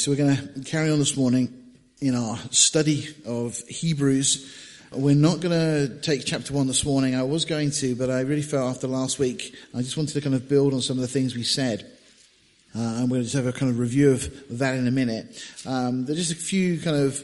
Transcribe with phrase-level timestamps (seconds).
[0.00, 1.52] So we're going to carry on this morning
[2.00, 4.50] in our study of Hebrews.
[4.92, 7.14] We're not going to take chapter one this morning.
[7.14, 10.22] I was going to, but I really felt after last week, I just wanted to
[10.22, 11.82] kind of build on some of the things we said.
[12.74, 15.38] Uh, and we'll just have a kind of review of that in a minute.
[15.66, 17.22] Um, there's just a few kind of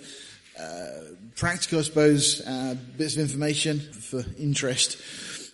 [0.61, 5.01] uh, practical, I suppose, uh, bits of information for interest.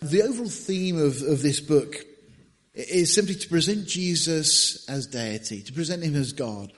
[0.03, 2.05] The overall theme of, of this book
[2.75, 6.73] is simply to present Jesus as deity, to present him as God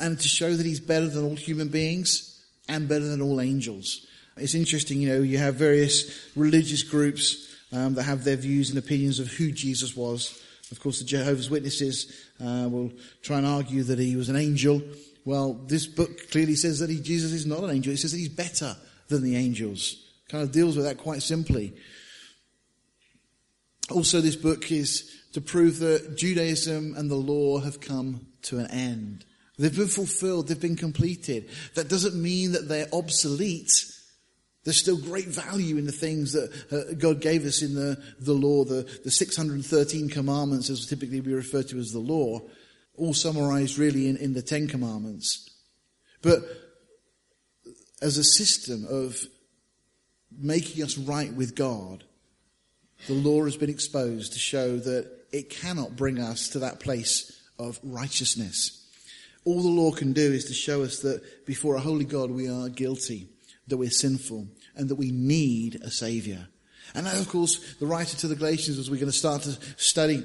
[0.00, 4.06] and to show that he's better than all human beings and better than all angels.
[4.36, 8.78] It's interesting, you know, you have various religious groups um, that have their views and
[8.78, 10.40] opinions of who Jesus was.
[10.70, 12.92] Of course, the Jehovah's Witnesses uh, will
[13.22, 14.82] try and argue that he was an angel.
[15.24, 17.92] Well, this book clearly says that he, Jesus is not an angel.
[17.92, 18.76] It says that he's better
[19.08, 19.96] than the angels.
[20.28, 21.74] Kind of deals with that quite simply.
[23.90, 28.70] Also, this book is to prove that Judaism and the law have come to an
[28.70, 29.24] end.
[29.58, 30.48] They've been fulfilled.
[30.48, 31.48] They've been completed.
[31.74, 33.84] That doesn't mean that they're obsolete.
[34.64, 38.34] There's still great value in the things that uh, God gave us in the, the
[38.34, 42.40] law, the, the 613 commandments as typically we refer to as the law,
[42.96, 45.48] all summarized really in, in the Ten Commandments.
[46.22, 46.42] But
[48.00, 49.18] as a system of
[50.36, 52.04] making us right with God,
[53.06, 57.40] the law has been exposed to show that it cannot bring us to that place
[57.58, 58.77] of righteousness.
[59.44, 62.48] All the law can do is to show us that before a holy God we
[62.48, 63.28] are guilty,
[63.68, 66.48] that we're sinful, and that we need a Saviour.
[66.94, 69.58] And now, of course, the writer to the Galatians, as we're going to start to
[69.76, 70.24] study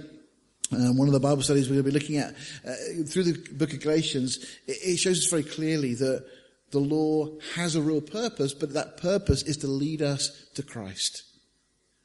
[0.71, 2.33] um, one of the Bible studies we're going to be looking at
[2.65, 6.25] uh, through the book of Galatians, it, it shows us very clearly that
[6.71, 11.23] the law has a real purpose, but that purpose is to lead us to Christ.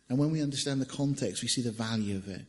[0.08, 2.42] And when we understand the context, we see the value of it.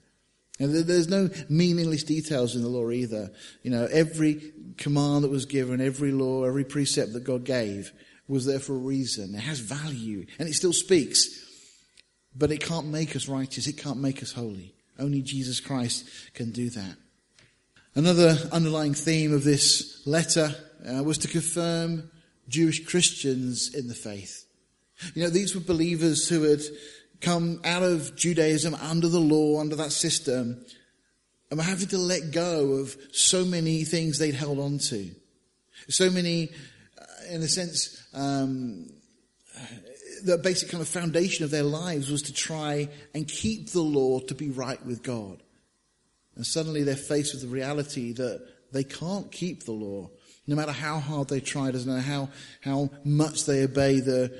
[0.60, 3.32] And there's no meaningless details in the law either.
[3.64, 7.94] You know, every command that was given, every law, every precept that God gave
[8.28, 9.34] was there for a reason.
[9.34, 11.46] It has value and it still speaks.
[12.36, 13.68] But it can't make us righteous.
[13.68, 14.76] It can't make us holy.
[15.00, 16.96] Only Jesus Christ can do that.
[17.96, 20.54] Another underlying theme of this letter
[20.88, 22.12] uh, was to confirm
[22.48, 24.46] Jewish Christians in the faith.
[25.16, 26.62] You know, these were believers who had
[27.22, 30.64] come out of Judaism under the law, under that system,
[31.50, 35.10] and were having to let go of so many things they'd held on to.
[35.90, 36.50] So many,
[37.00, 38.90] uh, in a sense, um,
[40.24, 44.20] the basic kind of foundation of their lives was to try and keep the law
[44.20, 45.42] to be right with God.
[46.36, 50.10] And suddenly they're faced with the reality that they can't keep the law.
[50.48, 52.30] No matter how hard they try, doesn't matter how,
[52.62, 54.34] how much they obey the,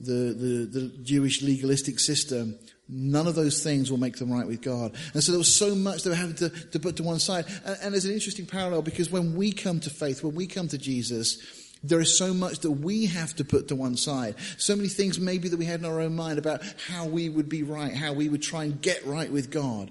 [0.00, 4.62] the, the, the Jewish legalistic system, none of those things will make them right with
[4.62, 4.94] God.
[5.14, 7.44] And so there was so much they were having to, to put to one side.
[7.64, 10.68] And, and there's an interesting parallel because when we come to faith, when we come
[10.68, 11.38] to Jesus,
[11.82, 14.34] there is so much that we have to put to one side.
[14.58, 17.48] So many things maybe that we had in our own mind about how we would
[17.48, 19.90] be right, how we would try and get right with God.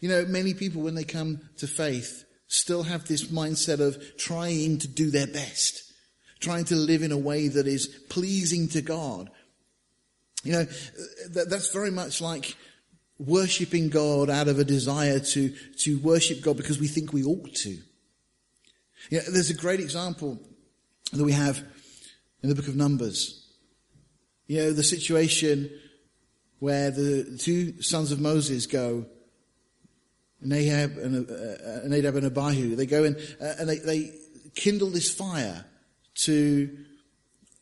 [0.00, 4.78] You know, many people when they come to faith still have this mindset of trying
[4.78, 5.89] to do their best
[6.40, 9.30] trying to live in a way that is pleasing to God.
[10.42, 10.64] You know,
[11.28, 12.56] that's very much like
[13.18, 17.54] worshipping God out of a desire to, to worship God because we think we ought
[17.56, 17.78] to.
[19.10, 20.40] You know, there's a great example
[21.12, 21.62] that we have
[22.42, 23.46] in the book of Numbers.
[24.46, 25.70] You know, the situation
[26.58, 29.06] where the two sons of Moses go,
[30.44, 34.12] Nahab and, uh, Nadab and Abihu, they go in uh, and they, they
[34.54, 35.66] kindle this fire
[36.24, 36.76] to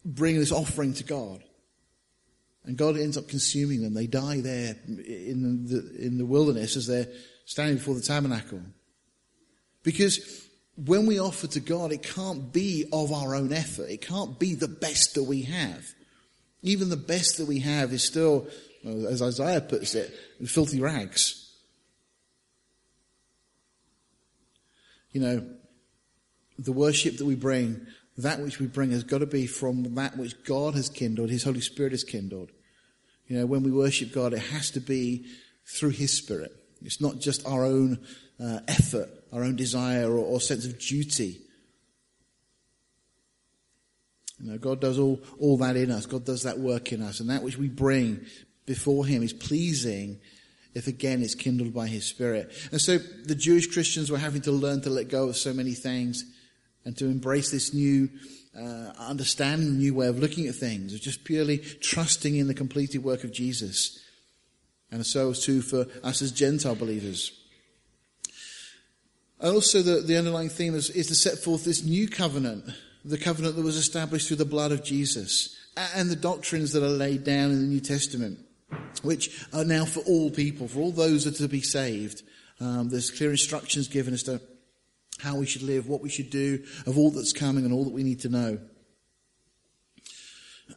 [0.04, 1.42] bring this offering to God.
[2.64, 3.94] And God ends up consuming them.
[3.94, 7.08] They die there in the, in the wilderness as they're
[7.46, 8.60] standing before the tabernacle.
[9.82, 13.88] Because when we offer to God, it can't be of our own effort.
[13.88, 15.84] It can't be the best that we have.
[16.62, 18.48] Even the best that we have is still,
[18.84, 20.12] as Isaiah puts it,
[20.46, 21.52] filthy rags.
[25.12, 25.50] You know,
[26.58, 27.86] the worship that we bring
[28.18, 31.44] that which we bring has got to be from that which God has kindled, His
[31.44, 32.50] Holy Spirit has kindled.
[33.28, 35.26] You know, when we worship God, it has to be
[35.66, 36.52] through His Spirit.
[36.82, 38.04] It's not just our own
[38.42, 41.40] uh, effort, our own desire or, or sense of duty.
[44.40, 46.06] You know, God does all, all that in us.
[46.06, 47.20] God does that work in us.
[47.20, 48.26] And that which we bring
[48.66, 50.18] before Him is pleasing
[50.74, 52.52] if again it's kindled by His Spirit.
[52.72, 55.74] And so the Jewish Christians were having to learn to let go of so many
[55.74, 56.24] things
[56.88, 58.08] and to embrace this new
[58.58, 63.04] uh, understanding, new way of looking at things, of just purely trusting in the completed
[63.04, 64.02] work of Jesus.
[64.90, 67.38] And so too for us as Gentile believers.
[69.38, 72.64] And also the, the underlying theme is, is to set forth this new covenant,
[73.04, 75.58] the covenant that was established through the blood of Jesus,
[75.94, 78.38] and the doctrines that are laid down in the New Testament,
[79.02, 82.22] which are now for all people, for all those that are to be saved.
[82.60, 84.40] Um, there's clear instructions given as to
[85.20, 87.92] how we should live, what we should do, of all that's coming and all that
[87.92, 88.58] we need to know.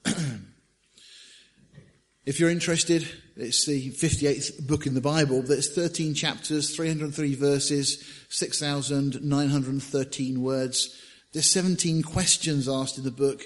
[2.25, 5.41] if you're interested, it's the 58th book in the Bible.
[5.41, 10.97] There's 13 chapters, 303 verses, 6,913 words.
[11.33, 13.43] There's 17 questions asked in the book.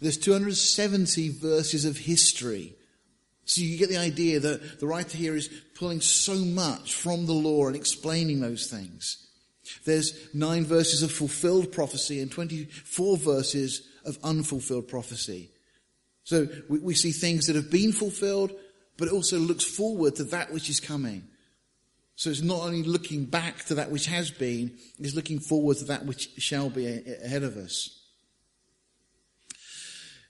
[0.00, 2.76] There's 270 verses of history.
[3.46, 7.32] So you get the idea that the writer here is pulling so much from the
[7.32, 9.25] law and explaining those things.
[9.84, 15.50] There's nine verses of fulfilled prophecy and 24 verses of unfulfilled prophecy.
[16.24, 18.52] So we, we see things that have been fulfilled,
[18.96, 21.24] but it also looks forward to that which is coming.
[22.16, 25.84] So it's not only looking back to that which has been, it's looking forward to
[25.86, 27.96] that which shall be ahead of us.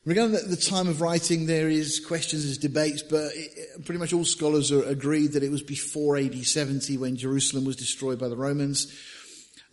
[0.05, 4.25] Regarding the time of writing, there is questions, there's debates, but it, pretty much all
[4.25, 8.37] scholars are agreed that it was before AD 70 when Jerusalem was destroyed by the
[8.37, 8.93] Romans.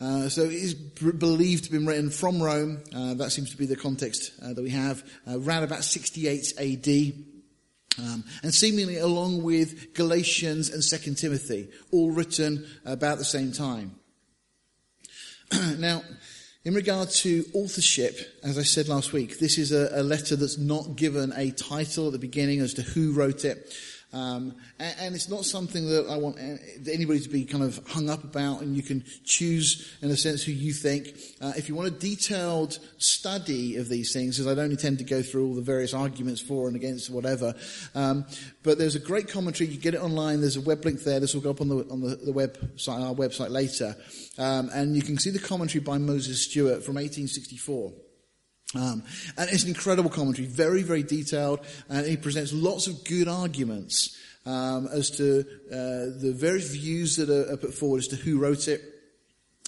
[0.04, 2.84] Uh, so it is believed to have been written from Rome.
[2.94, 5.02] Uh, that seems to be the context uh, that we have.
[5.26, 7.14] Uh, around about 68 AD.
[8.00, 13.96] Um, and seemingly along with Galatians and 2 Timothy, all written about the same time.
[15.78, 16.02] now,
[16.66, 20.58] in regard to authorship, as I said last week, this is a, a, letter that's
[20.58, 23.74] not given a title at the beginning as to who wrote it.
[24.14, 26.38] Um, and, and, it's not something that I want
[26.88, 30.44] anybody to be kind of hung up about, and you can choose, in a sense,
[30.44, 31.18] who you think.
[31.42, 35.04] Uh, if you want a detailed study of these things, because I don't intend to
[35.04, 37.56] go through all the various arguments for and against whatever,
[37.96, 38.26] um,
[38.62, 39.72] but there's a great commentary.
[39.72, 40.42] You get it online.
[40.42, 41.20] There's a web link there.
[41.20, 43.96] This will go up on the on the, the website, our website later,
[44.38, 47.94] um, and you can see the commentary by Moses Stuart from 1864.
[48.76, 49.04] Um,
[49.38, 51.60] and it's an incredible commentary, very, very detailed,
[51.90, 55.42] and he presents lots of good arguments um, as to
[55.72, 58.93] uh, the various views that are, are, put forward as to who wrote it.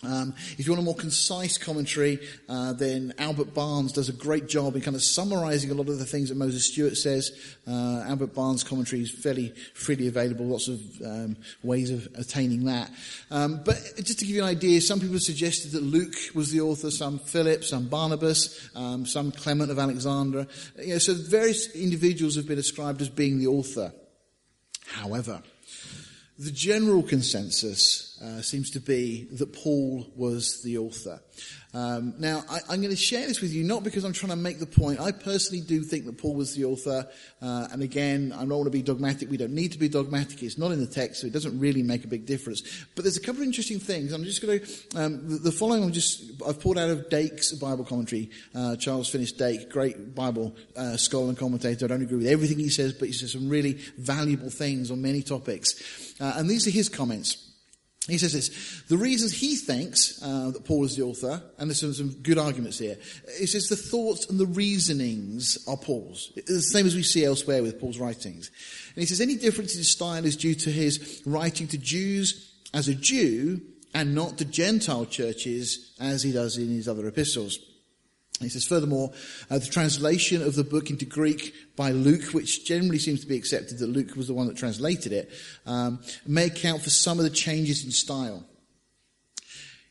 [0.04, 2.20] Um, if you want a more concise commentary,
[2.50, 6.00] uh, then Albert Barnes does a great job in kind of summarizing a lot of
[6.00, 7.32] the things that Moses Stuart says.
[7.66, 12.92] Uh, Albert Barnes' commentary is fairly freely available, lots of um, ways of attaining that.
[13.32, 16.60] Um, but just to give you an idea, some people suggested that Luke was the
[16.62, 20.46] author, some Philip, some Barnabas, um, some Clement of Alexandria.
[20.78, 23.94] You know, so various individuals have been ascribed as being the author.
[24.88, 25.42] However,
[26.38, 31.20] the general consensus uh, seems to be that Paul was the author.
[31.74, 34.38] Um, now, I, am going to share this with you not because I'm trying to
[34.38, 35.02] make the point.
[35.02, 37.06] I personally do think that Paul was the author.
[37.42, 39.30] Uh, and again, I don't want to be dogmatic.
[39.30, 40.42] We don't need to be dogmatic.
[40.42, 42.86] It's not in the text, so it doesn't really make a big difference.
[42.96, 44.14] But there's a couple of interesting things.
[44.14, 47.52] I'm just going to, um, the, the, following I'm just, I've pulled out of Dake's
[47.52, 48.30] Bible commentary.
[48.54, 51.84] Uh, Charles Finis Dake, great Bible uh, scholar and commentator.
[51.84, 55.02] I don't agree with everything he says, but he says some really valuable things on
[55.02, 56.16] many topics.
[56.22, 57.45] Uh, and these are his comments.
[58.08, 61.80] He says this, the reasons he thinks uh, that Paul is the author, and there's
[61.80, 62.98] some, some, good arguments here,
[63.40, 66.32] he says the thoughts and the reasonings are Paul's.
[66.36, 68.52] It's the same as we see elsewhere with Paul's writings.
[68.94, 72.88] And he says any difference in style is due to his writing to Jews as
[72.88, 73.62] a Jew
[73.96, 77.58] and not to Gentile churches as he does in his other epistles.
[78.42, 79.14] He says, furthermore,
[79.50, 83.38] uh, the translation of the book into Greek by Luke, which generally seems to be
[83.38, 85.32] accepted that Luke was the one that translated it,
[85.66, 88.44] um, may account for some of the changes in style.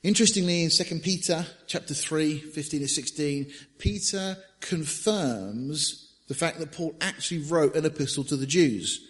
[0.02, 6.95] Interestingly, in 2 Peter chapter 3, 15 to 16, Peter confirms the fact that Paul
[7.00, 9.00] actually wrote an epistle to the Jews.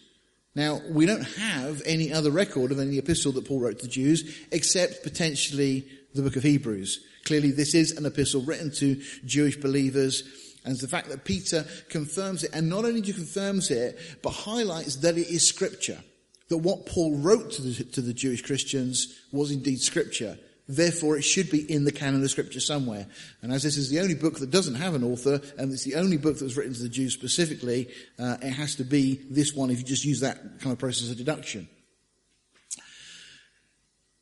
[0.54, 3.90] Now, we don't have any other record of any epistle that Paul wrote to the
[3.90, 7.04] Jews, except potentially the book of Hebrews.
[7.24, 10.22] Clearly, this is an epistle written to Jewish believers.
[10.64, 15.18] And the fact that Peter confirms it, and not only confirms it, but highlights that
[15.18, 16.02] it is scripture.
[16.48, 20.38] That what Paul wrote to the, to the Jewish Christians was indeed scripture.
[20.66, 23.06] Therefore, it should be in the canon of scripture somewhere.
[23.42, 25.96] And as this is the only book that doesn't have an author, and it's the
[25.96, 27.88] only book that was written to the Jews specifically,
[28.18, 31.10] uh, it has to be this one if you just use that kind of process
[31.10, 31.68] of deduction.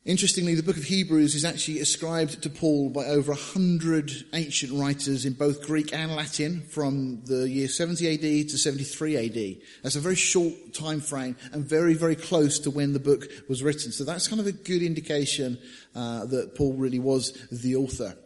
[0.05, 4.73] Interestingly, the book of Hebrews is actually ascribed to Paul by over a hundred ancient
[4.73, 9.61] writers in both Greek and Latin from the year 70 AD to 73 AD.
[9.81, 13.63] That's a very short time frame and very, very close to when the book was
[13.63, 13.93] written.
[13.93, 15.57] So that's kind of a good indication
[15.95, 18.17] uh, that Paul really was the author.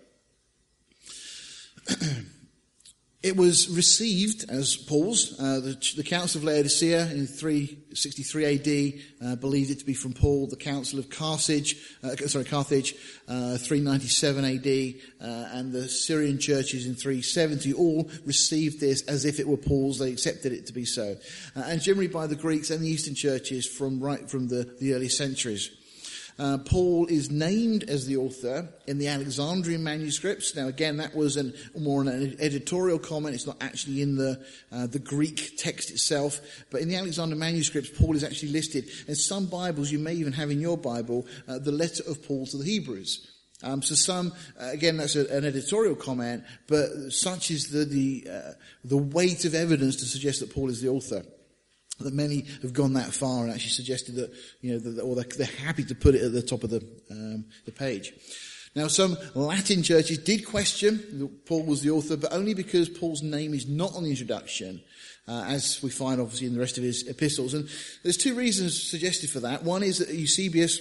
[3.23, 5.33] it was received as Paul's.
[5.39, 10.13] Uh, the, the, Council of Laodicea in 363 AD uh, believed it to be from
[10.13, 10.45] Paul.
[10.45, 12.93] The Council of Carthage, uh, sorry, Carthage,
[13.27, 19.39] uh, 397 AD, uh, and the Syrian churches in 370 all received this as if
[19.39, 19.97] it were Paul's.
[19.97, 21.17] They accepted it to be so,
[21.55, 24.93] uh, and generally by the Greeks and the Eastern churches from right from the, the
[24.93, 25.71] early centuries.
[26.39, 30.55] Uh, Paul is named as the author in the Alexandrian manuscripts.
[30.55, 33.33] Now, again, that was an, more an editorial comment.
[33.33, 36.39] It's not actually in the uh, the Greek text itself,
[36.69, 38.87] but in the Alexandrian manuscripts, Paul is actually listed.
[39.07, 42.45] In some Bibles, you may even have in your Bible uh, the letter of Paul
[42.47, 43.33] to the Hebrews.
[43.63, 48.27] Um, so some, uh, again, that's a, an editorial comment, but such is the the,
[48.31, 48.51] uh,
[48.83, 51.23] the weight of evidence to suggest that Paul is the author
[51.99, 55.47] that many have gone that far and actually suggested that, you know, that, or they're,
[55.65, 58.13] happy to put it at the top of the, um, the page.
[58.75, 63.23] Now, some Latin churches did question that Paul was the author, but only because Paul's
[63.23, 64.81] name is not on the introduction,
[65.27, 67.55] uh, as we find obviously in the rest of his epistles.
[67.55, 67.67] And
[68.03, 69.63] there's two reasons suggested for that.
[69.63, 70.79] One is that Eusebius,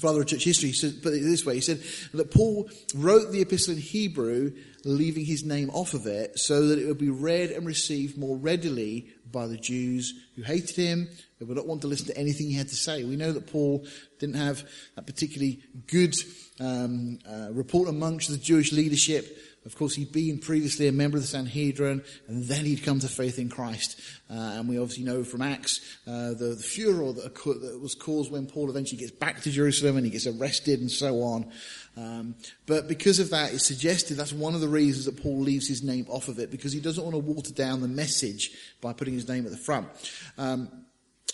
[0.00, 1.54] father of church history, said, put it this way.
[1.54, 1.82] He said
[2.14, 4.52] that Paul wrote the epistle in Hebrew,
[4.84, 8.36] leaving his name off of it, so that it would be read and received more
[8.36, 12.48] readily by the Jews who hated him, who would not want to listen to anything
[12.48, 13.04] he had to say.
[13.04, 13.86] We know that Paul
[14.18, 16.14] didn't have a particularly good
[16.60, 19.38] um, uh, report amongst the Jewish leadership.
[19.66, 23.08] Of course, he'd been previously a member of the Sanhedrin, and then he'd come to
[23.08, 24.00] faith in Christ.
[24.30, 28.30] Uh, and we obviously know from Acts uh, the, the, furor that, that, was caused
[28.30, 31.50] when Paul eventually gets back to Jerusalem and he gets arrested and so on.
[31.96, 35.66] Um, but because of that, it's suggested that's one of the reasons that Paul leaves
[35.66, 38.92] his name off of it, because he doesn't want to water down the message by
[38.92, 39.88] putting his name at the front.
[40.38, 40.86] Um,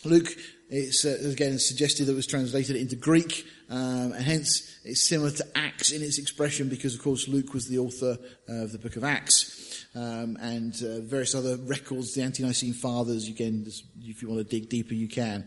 [0.04, 0.34] Luke,
[0.68, 5.30] it's uh, again suggested that it was translated into Greek, um, and hence it's similar
[5.30, 8.96] to Acts in its expression, because of course Luke was the author of the book
[8.96, 9.86] of Acts.
[9.94, 13.28] Um, and uh, various other records, the Ante-Nicene Fathers.
[13.28, 13.66] Again,
[14.00, 15.46] if you want to dig deeper, you can.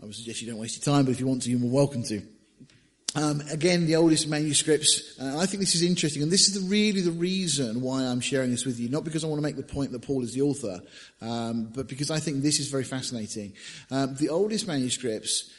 [0.00, 1.70] I would suggest you don't waste your time, but if you want to, you're more
[1.70, 2.22] welcome to.
[3.16, 5.18] Um, again, the oldest manuscripts.
[5.20, 8.20] Uh, I think this is interesting, and this is the, really the reason why I'm
[8.20, 8.88] sharing this with you.
[8.88, 10.80] Not because I want to make the point that Paul is the author,
[11.20, 13.54] um, but because I think this is very fascinating.
[13.90, 15.50] Um, the oldest manuscripts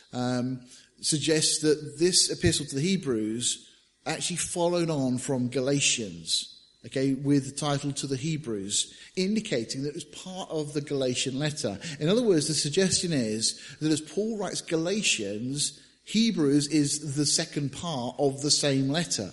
[0.99, 3.67] um, suggest that this epistle to the Hebrews
[4.05, 6.55] actually followed on from Galatians.
[6.85, 11.37] Okay, with the title to the Hebrews, indicating that it was part of the Galatian
[11.37, 11.77] letter.
[11.99, 17.73] In other words, the suggestion is that as Paul writes Galatians, Hebrews is the second
[17.73, 19.31] part of the same letter,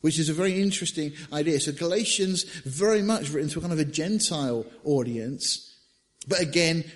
[0.00, 1.60] which is a very interesting idea.
[1.60, 5.76] So Galatians very much written to a kind of a Gentile audience,
[6.26, 6.90] but again,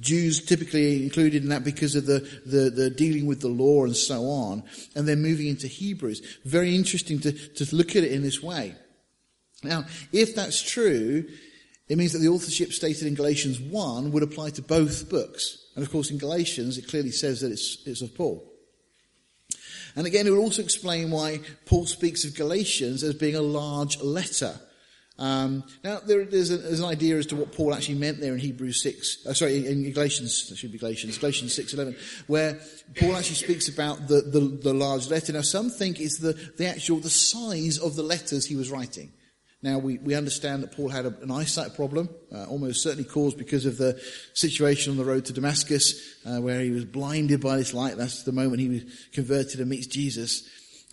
[0.00, 3.96] Jews typically included in that because of the, the, the, dealing with the law and
[3.96, 4.62] so on,
[4.94, 6.38] and then moving into Hebrews.
[6.44, 8.74] Very interesting to, to look at it in this way.
[9.62, 11.24] Now, if that's true,
[11.88, 15.66] it means that the authorship stated in Galatians 1 would apply to both books.
[15.74, 18.44] And of course, in Galatians, it clearly says that it's, it's of Paul.
[19.94, 23.98] And again, it would also explain why Paul speaks of Galatians as being a large
[24.00, 24.60] letter.
[25.18, 28.34] Um, now, there, there's, a, there's, an idea as to what Paul actually meant there
[28.34, 31.96] in Hebrews 6, uh, sorry, in Galatians, it should be Galatians, Galatians 6.11,
[32.26, 32.60] where
[32.96, 35.32] Paul actually speaks about the, the, the large letter.
[35.32, 39.12] Now, some think it's the, the actual, the size of the letters he was writing.
[39.62, 43.38] Now, we, we understand that Paul had a, an eyesight problem, uh, almost certainly caused
[43.38, 43.98] because of the
[44.34, 47.96] situation on the road to Damascus, uh, where he was blinded by this light.
[47.96, 48.82] That's the moment he was
[49.12, 50.46] converted and meets Jesus.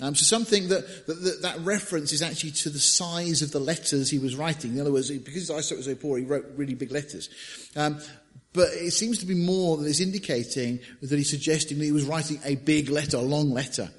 [0.03, 3.59] Um, so some think that, that, that reference is actually to the size of the
[3.59, 4.73] letters he was writing.
[4.73, 7.29] In other words, because his eyesight was so poor, he wrote really big letters.
[7.77, 8.01] Um,
[8.51, 12.03] but it seems to be more that it's indicating that he's suggesting that he was
[12.03, 13.89] writing a big letter, a long letter.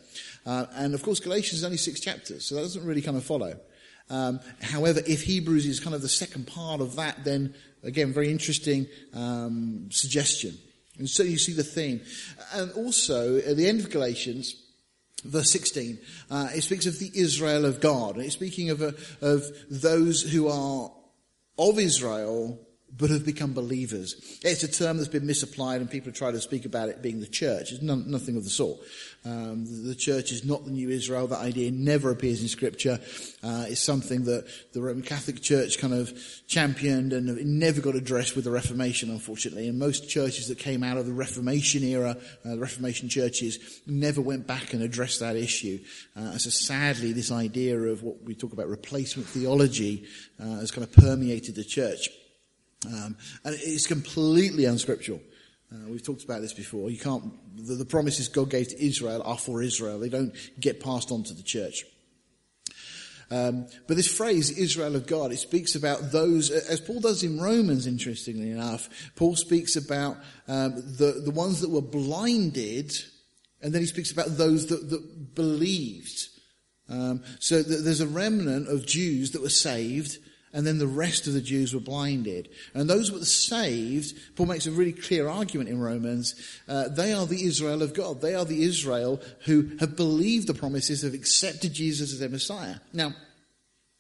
[0.45, 3.25] Uh, and of course, Galatians is only six chapters, so that doesn't really kind of
[3.25, 3.59] follow.
[4.11, 8.31] Um, however, if Hebrews is kind of the second part of that, then again, very
[8.31, 10.59] interesting um, suggestion.
[10.99, 12.03] And so you see the theme.
[12.53, 14.55] And also, at the end of Galatians,
[15.25, 15.99] verse 16,
[16.31, 18.19] uh, it speaks of the Israel of God.
[18.19, 20.93] It's speaking of, a, of those who are
[21.59, 22.61] of Israel,
[22.97, 24.15] but have become believers.
[24.43, 27.27] It's a term that's been misapplied and people try to speak about it being the
[27.27, 27.73] church.
[27.73, 28.79] It's nothing of the sort.
[29.25, 31.27] Um, the, the, church is not the new Israel.
[31.27, 33.01] That idea never appears in scripture.
[33.43, 36.13] Uh, it's something that the Roman Catholic Church kind of
[36.47, 39.67] championed and never got addressed with the Reformation, unfortunately.
[39.67, 44.21] And most churches that came out of the Reformation era, uh, the Reformation churches, never
[44.21, 45.79] went back and addressed that issue.
[46.15, 50.05] Uh, so sadly, this idea of what we talk about replacement theology
[50.39, 52.11] uh, has kind of permeated the church.
[52.87, 55.21] Um, and it's completely unscriptural.
[55.73, 56.91] Uh, we've talked about this before.
[56.91, 57.25] You can't,
[57.57, 59.99] the, the, promises God gave to Israel are for Israel.
[59.99, 61.85] They don't get passed on to the church.
[63.31, 67.41] Um, but this phrase, Israel of God, it speaks about those, as Paul does in
[67.41, 72.93] Romans, interestingly enough, Paul speaks about um, the, the ones that were blinded,
[73.63, 76.29] and then he speaks about those that, that believed.
[76.89, 80.19] Um, so there's a remnant of Jews that were saved,
[80.55, 82.49] and then the rest of the Jews were blinded.
[82.73, 86.35] And those who were saved, Paul makes a really clear argument in Romans,
[86.69, 88.21] uh, they are the Israel of God.
[88.21, 92.77] They are the Israel who have believed the promises, have accepted Jesus as their Messiah.
[92.93, 93.15] Now,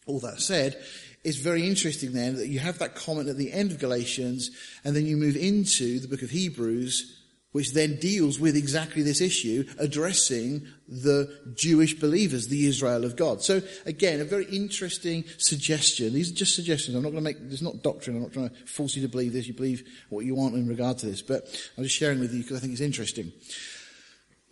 [0.06, 0.80] all that said,
[1.25, 4.50] it's very interesting then that you have that comment at the end of Galatians,
[4.84, 7.24] and then you move into the book of Hebrews,
[7.54, 13.42] which then deals with exactly this issue, addressing the Jewish believers, the Israel of God.
[13.42, 16.12] So again, a very interesting suggestion.
[16.14, 16.96] These are just suggestions.
[16.96, 18.16] I'm not going to make, there's not doctrine.
[18.16, 19.46] I'm not trying to force you to believe this.
[19.46, 21.23] You believe what you want in regard to this.
[21.23, 21.44] But
[21.78, 23.30] I'm just sharing with you because I think it's interesting.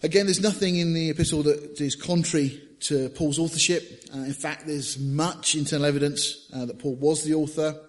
[0.05, 4.05] Again, there's nothing in the epistle that is contrary to Paul's authorship.
[4.15, 7.81] Uh, in fact, there's much internal evidence uh, that Paul was the author.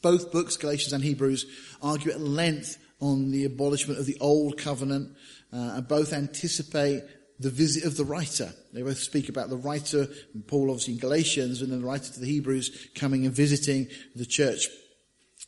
[0.00, 1.44] Both books, Galatians and Hebrews,
[1.82, 5.16] argue at length on the abolishment of the old covenant,
[5.52, 7.02] uh, and both anticipate
[7.40, 8.52] the visit of the writer.
[8.72, 10.06] They both speak about the writer,
[10.46, 14.26] Paul obviously in Galatians, and then the writer to the Hebrews coming and visiting the
[14.26, 14.68] church,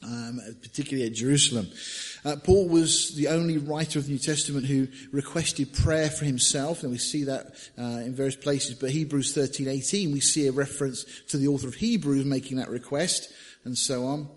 [0.02, 1.68] um, particularly at Jerusalem.
[2.24, 6.82] Uh, Paul was the only writer of the New Testament who requested prayer for himself,
[6.82, 7.46] and we see that
[7.78, 8.74] uh, in various places.
[8.74, 13.30] But Hebrews 13:18, we see a reference to the author of Hebrews making that request,
[13.64, 14.28] and so on.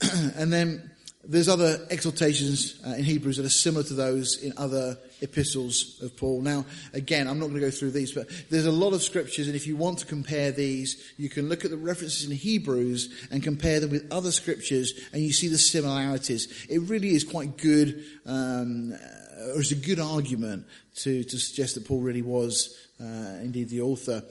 [0.36, 0.92] and then
[1.24, 6.16] there's other exhortations uh, in Hebrews that are similar to those in other epistles of
[6.16, 6.42] Paul.
[6.42, 9.46] Now, again, I'm not going to go through these, but there's a lot of scriptures,
[9.46, 13.28] and if you want to compare these, you can look at the references in Hebrews
[13.30, 16.66] and compare them with other scriptures, and you see the similarities.
[16.68, 21.86] It really is quite good, um, or it's a good argument to, to suggest that
[21.86, 24.22] Paul really was uh, indeed the author.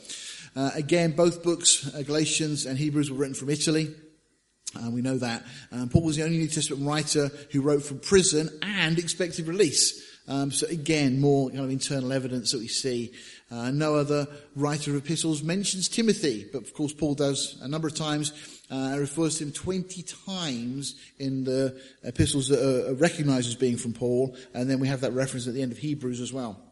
[0.56, 3.94] Uh, again, both books, uh, Galatians and Hebrews, were written from Italy.
[4.76, 5.46] Uh, we know that.
[5.72, 10.04] Um, Paul was the only New Testament writer who wrote from prison and expected release.
[10.28, 13.14] Um, so again, more kind of internal evidence that we see.
[13.50, 17.88] Uh, no other writer of epistles mentions Timothy, but of course Paul does a number
[17.88, 18.34] of times.
[18.70, 23.94] Uh, refers to him 20 times in the epistles that are recognized as being from
[23.94, 26.67] Paul, and then we have that reference at the end of Hebrews as well.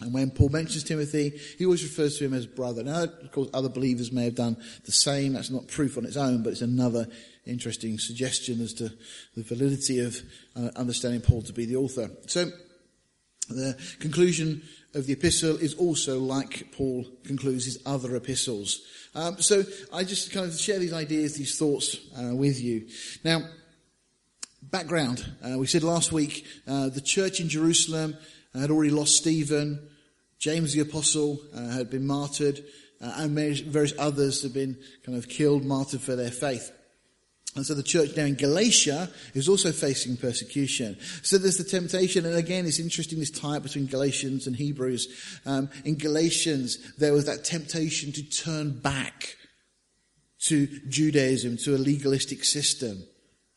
[0.00, 2.82] And when Paul mentions Timothy, he always refers to him as brother.
[2.82, 5.34] Now, of course, other believers may have done the same.
[5.34, 7.06] That's not proof on its own, but it's another
[7.46, 8.90] interesting suggestion as to
[9.36, 10.20] the validity of
[10.56, 12.10] uh, understanding Paul to be the author.
[12.26, 12.50] So,
[13.48, 14.62] the conclusion
[14.94, 18.80] of the epistle is also like Paul concludes his other epistles.
[19.14, 22.88] Um, so, I just kind of share these ideas, these thoughts uh, with you.
[23.22, 23.42] Now,
[24.70, 25.24] background.
[25.44, 28.16] Uh, we said last week uh, the church in Jerusalem
[28.60, 29.88] had already lost Stephen.
[30.38, 32.62] James the apostle uh, had been martyred,
[33.00, 36.70] uh, and various others had been kind of killed, martyred for their faith.
[37.56, 40.98] And so the church now in Galatia is also facing persecution.
[41.22, 45.40] So there's the temptation, and again, it's interesting this tie between Galatians and Hebrews.
[45.46, 49.36] Um, in Galatians, there was that temptation to turn back
[50.46, 53.04] to Judaism, to a legalistic system.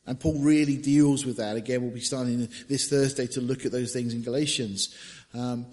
[0.07, 1.57] And Paul really deals with that.
[1.57, 4.95] Again, we'll be starting this Thursday to look at those things in Galatians.
[5.33, 5.67] Um,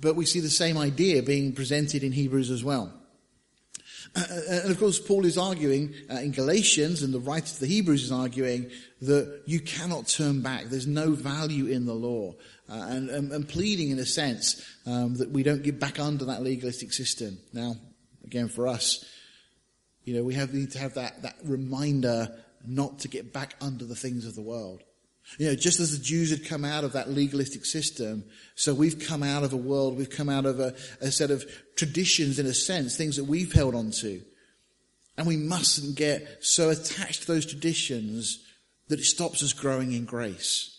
[0.00, 2.92] but we see the same idea being presented in Hebrews as well.
[4.14, 7.60] Uh, uh, and of course, Paul is arguing uh, in Galatians, and the writer to
[7.60, 8.70] the Hebrews is arguing
[9.02, 10.64] that you cannot turn back.
[10.64, 12.34] There's no value in the law.
[12.70, 16.26] Uh, and, and, and, pleading, in a sense, um, that we don't get back under
[16.26, 17.38] that legalistic system.
[17.54, 17.76] Now,
[18.24, 19.04] again, for us,
[20.04, 22.28] you know, we have, need to have that, that reminder
[22.66, 24.82] not to get back under the things of the world.
[25.36, 28.98] You know, just as the Jews had come out of that legalistic system, so we've
[28.98, 31.44] come out of a world, we've come out of a, a set of
[31.76, 34.22] traditions in a sense, things that we've held on to.
[35.18, 38.42] And we mustn't get so attached to those traditions
[38.88, 40.77] that it stops us growing in grace.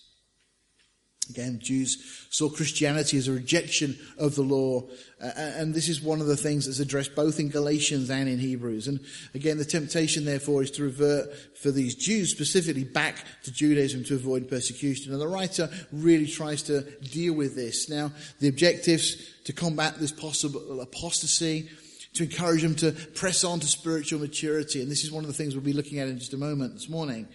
[1.30, 4.84] Again, Jews saw Christianity as a rejection of the law,
[5.22, 8.40] uh, and this is one of the things that's addressed both in Galatians and in
[8.40, 8.88] Hebrews.
[8.88, 9.00] And
[9.36, 14.16] again, the temptation, therefore, is to revert for these Jews specifically back to Judaism to
[14.16, 15.12] avoid persecution.
[15.12, 17.90] And the writer really tries to deal with this.
[17.90, 21.70] Now, the objectives to combat this possible apostasy,
[22.14, 25.34] to encourage them to press on to spiritual maturity, and this is one of the
[25.34, 27.28] things we'll be looking at in just a moment this morning.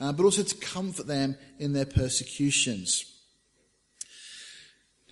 [0.00, 3.15] Uh, but also to comfort them in their persecutions.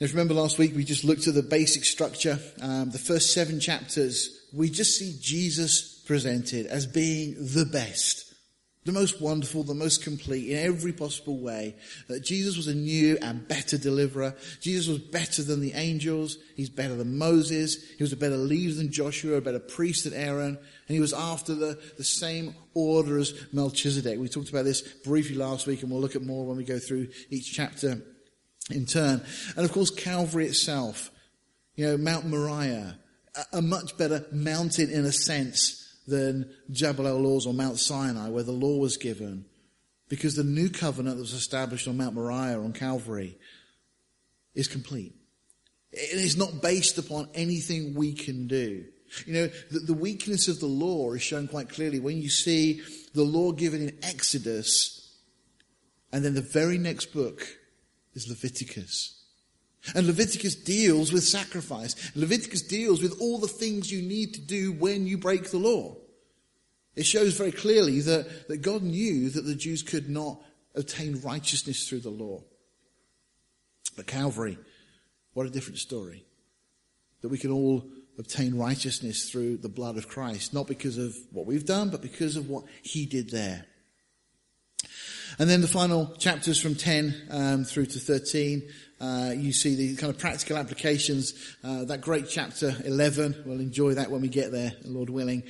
[0.01, 2.41] If you remember last week, we just looked at the basic structure.
[2.61, 8.35] Um, the first seven chapters, we just see Jesus presented as being the best.
[8.85, 11.77] the most wonderful, the most complete in every possible way.
[12.09, 14.35] That Jesus was a new and better deliverer.
[14.61, 16.39] Jesus was better than the angels.
[16.57, 17.77] He's better than Moses.
[17.97, 20.59] He was a better leader than Joshua, a better priest than Aaron.
[20.89, 24.19] And he was after the, the same order as Melchizedek.
[24.19, 26.81] We talked about this briefly last week and we'll look at more when we go
[26.81, 28.03] through each chapter
[28.71, 29.23] in turn.
[29.57, 31.11] And of course, Calvary itself.
[31.77, 32.99] You know, Mount Moriah,
[33.53, 38.53] a, much better mountain in a sense than Jabal el-Lawz or Mount Sinai where the
[38.53, 39.45] law was given.
[40.09, 43.37] Because the new covenant that was established on Mount Moriah on Calvary
[44.55, 45.15] is complete.
[45.91, 48.85] It is not based upon anything we can do.
[49.27, 52.83] You know, the, the weakness of the law is shown quite clearly when you see
[53.15, 55.19] the law given in Exodus
[56.13, 57.47] and then the very next book
[58.15, 59.21] is Leviticus.
[59.95, 61.95] And Leviticus deals with sacrifice.
[62.15, 65.97] Leviticus deals with all the things you need to do when you break the law.
[66.97, 70.41] It shows very clearly that, that God knew that the Jews could not
[70.75, 72.43] obtain righteousness through the law.
[73.97, 74.59] But Calvary,
[75.35, 76.25] what a different story.
[77.21, 77.85] That we can all
[78.19, 82.37] obtain righteousness through the blood of Christ, not because of what we've done, but because
[82.37, 83.67] of what He did there.
[85.39, 88.63] And then the final chapters from 10 um, through to 13,
[89.01, 91.35] uh, you see the kind of practical applications.
[91.65, 95.43] Uh, that great chapter 11, we'll enjoy that when we get there, Lord willing,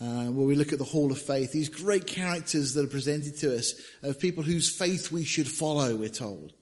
[0.00, 1.50] uh, where we look at the hall of faith.
[1.50, 5.96] These great characters that are presented to us of people whose faith we should follow,
[5.96, 6.52] we're told.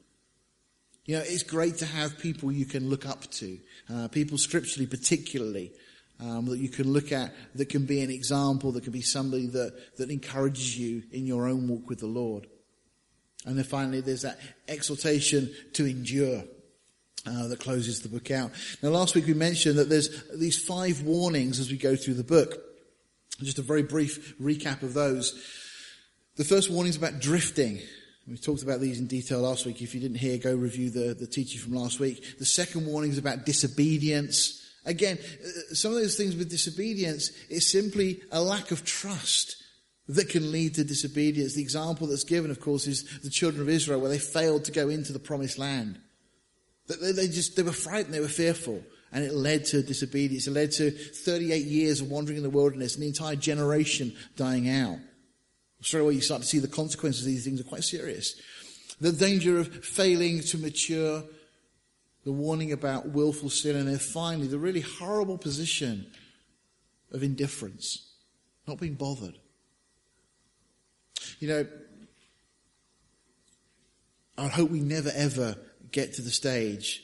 [1.05, 3.59] You know, it's great to have people you can look up to,
[3.93, 5.73] uh, people scripturally particularly.
[6.19, 9.47] Um, that you can look at that can be an example, that can be somebody
[9.47, 12.47] that, that encourages you in your own walk with the Lord.
[13.47, 16.45] And then finally, there's that exhortation to endure.
[17.27, 18.51] Uh, that closes the book out.
[18.83, 22.25] Now, last week we mentioned that there's these five warnings as we go through the
[22.25, 22.57] book.
[23.43, 25.39] Just a very brief recap of those.
[26.37, 27.79] The first warning is about drifting.
[28.27, 29.83] We talked about these in detail last week.
[29.83, 32.39] If you didn't hear, go review the, the teaching from last week.
[32.39, 34.67] The second warning is about disobedience.
[34.87, 39.57] Again, uh, some of those things with disobedience is simply a lack of trust
[40.15, 41.55] that can lead to disobedience.
[41.55, 44.73] The example that's given, of course, is the children of Israel where they failed to
[44.73, 46.01] go into the promised land.
[46.89, 48.83] They, just, they were frightened, they were fearful.
[49.13, 50.47] And it led to disobedience.
[50.47, 54.69] It led to 38 years of wandering in the wilderness and the entire generation dying
[54.69, 54.99] out.
[55.83, 58.41] Straight away you start to see the consequences of these things are quite serious.
[59.01, 61.23] The danger of failing to mature,
[62.25, 66.07] the warning about willful sin, and then finally the really horrible position
[67.13, 68.13] of indifference,
[68.69, 69.40] not being bothered.
[71.39, 71.67] You know,
[74.39, 75.57] I hope we never ever
[75.93, 77.03] get to the stage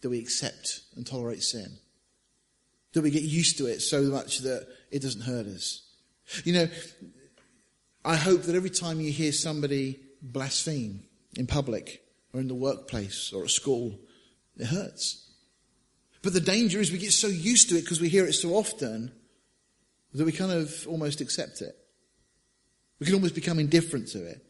[0.00, 1.78] that we accept and tolerate sin.
[2.92, 5.82] That we get used to it so much that it doesn't hurt us.
[6.44, 6.68] You know,
[8.04, 11.02] I hope that every time you hear somebody blaspheme
[11.36, 13.98] in public or in the workplace or at school,
[14.56, 15.28] it hurts.
[16.22, 18.50] But the danger is we get so used to it because we hear it so
[18.50, 19.12] often
[20.12, 21.76] that we kind of almost accept it.
[23.00, 24.44] We can almost become indifferent to it.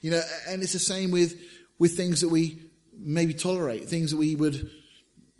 [0.00, 1.38] You know, and it's the same with,
[1.78, 2.62] with things that we
[2.96, 4.70] maybe tolerate, things that we would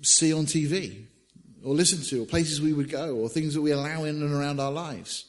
[0.02, 1.06] see on TV
[1.62, 4.32] or listen to, or places we would go, or things that we allow in and
[4.32, 5.26] around our lives.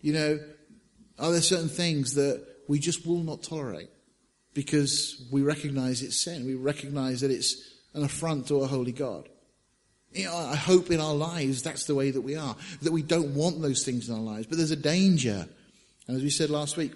[0.00, 0.40] You know,
[1.18, 3.90] are there certain things that we just will not tolerate
[4.52, 6.46] because we recognize it's sin?
[6.46, 7.56] We recognize that it's
[7.94, 9.28] an affront to a holy God.
[10.14, 13.02] You know, I hope in our lives that's the way that we are, that we
[13.02, 14.46] don't want those things in our lives.
[14.46, 15.46] But there's a danger.
[16.06, 16.92] And as we said last week,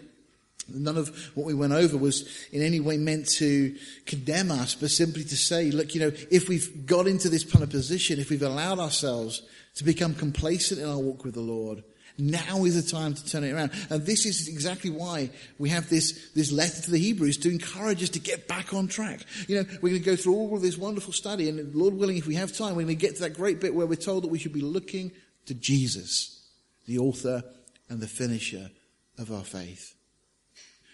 [0.73, 3.75] none of what we went over was in any way meant to
[4.07, 7.63] condemn us, but simply to say, look, you know, if we've got into this kind
[7.63, 9.43] of position, if we've allowed ourselves
[9.77, 11.83] to become complacent in our walk with the Lord,
[12.19, 13.71] now is the time to turn it around.
[13.91, 18.03] And this is exactly why we have this, this letter to the Hebrews to encourage
[18.03, 19.21] us to get back on track.
[19.47, 22.17] You know, we're going to go through all of this wonderful study and Lord willing,
[22.17, 24.25] if we have time, we're going to get to that great bit where we're told
[24.25, 25.13] that we should be looking
[25.47, 26.45] to Jesus,
[26.87, 27.43] the author
[27.89, 28.71] and the finisher
[29.17, 29.95] of our faith.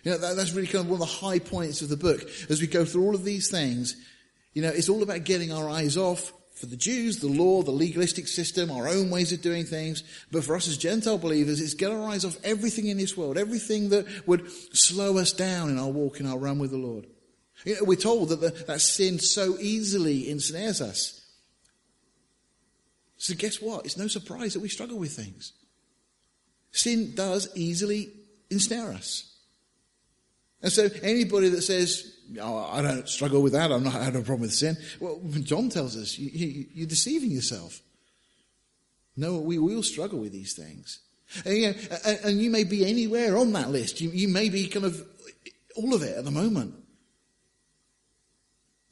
[0.02, 2.22] You know, that, that's really kind of one of the high points of the book.
[2.50, 3.96] As we go through all of these things,
[4.52, 7.72] you know, it's all about getting our eyes off for the Jews, the law, the
[7.72, 10.04] legalistic system, our own ways of doing things.
[10.30, 13.36] But for us as Gentile believers, it's get our eyes off everything in this world,
[13.36, 17.06] everything that would slow us down in our walk, in our run with the Lord.
[17.64, 21.20] You know, we're told that the, that sin so easily ensnares us.
[23.16, 23.84] So guess what?
[23.84, 25.52] It's no surprise that we struggle with things.
[26.70, 28.12] Sin does easily
[28.50, 29.34] ensnare us.
[30.62, 34.22] And so anybody that says, I don't struggle with that, I'm not, I have no
[34.22, 37.80] problem with sin, well, John tells us, you, you're deceiving yourself.
[39.16, 41.00] No, we will struggle with these things.
[41.44, 44.00] And you, know, and you may be anywhere on that list.
[44.00, 45.06] You, you may be kind of
[45.76, 46.74] all of it at the moment.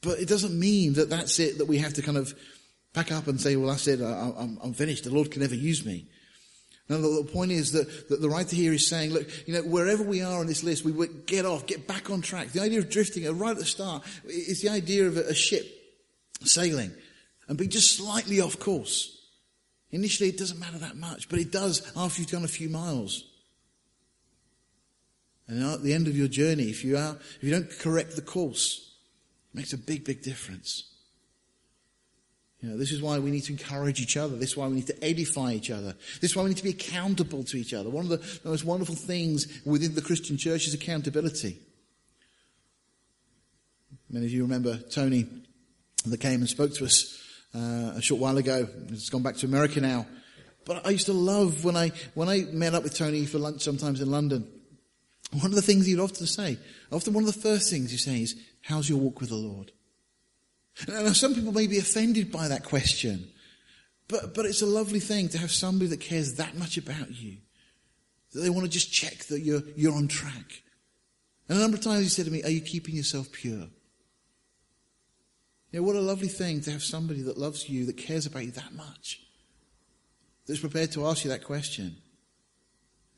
[0.01, 2.33] But it doesn't mean that that's it, that we have to kind of
[2.93, 4.31] pack up and say, well, that's it, I,
[4.63, 5.05] am finished.
[5.05, 6.07] The Lord can never use me.
[6.89, 10.03] No, the, point is that, that the writer here is saying, look, you know, wherever
[10.03, 12.49] we are on this list, we would get off, get back on track.
[12.49, 15.33] The idea of drifting uh, right at the start is the idea of a, a
[15.33, 15.65] ship
[16.41, 16.91] sailing
[17.47, 19.21] and being just slightly off course.
[19.91, 23.23] Initially, it doesn't matter that much, but it does after you've gone a few miles.
[25.47, 28.21] And at the end of your journey, if you are, if you don't correct the
[28.21, 28.93] course,
[29.53, 30.92] it makes a big, big difference.
[32.63, 34.37] You know, this is why we need to encourage each other.
[34.37, 35.95] This is why we need to edify each other.
[36.21, 37.89] This is why we need to be accountable to each other.
[37.89, 41.57] One of the, most wonderful things within the Christian church is accountability.
[44.09, 45.27] Many of you remember Tony
[46.05, 47.21] that came and spoke to us
[47.53, 48.65] uh, a short while ago.
[48.89, 50.07] He's gone back to America now.
[50.63, 53.61] But I used to love when I, when I met up with Tony for lunch
[53.61, 54.47] sometimes in London.
[55.33, 56.57] One of the things he'd often say,
[56.93, 59.72] often one of the first things he'd say is, how's your walk with the Lord?
[60.87, 63.29] Now, some people may be offended by that question,
[64.07, 67.37] but, but it's a lovely thing to have somebody that cares that much about you,
[68.33, 70.63] that they want to just check that you're, you're on track.
[71.47, 73.67] And a number of times he said to me, Are you keeping yourself pure?
[75.71, 78.45] You know, what a lovely thing to have somebody that loves you, that cares about
[78.45, 79.21] you that much,
[80.47, 81.97] that's prepared to ask you that question.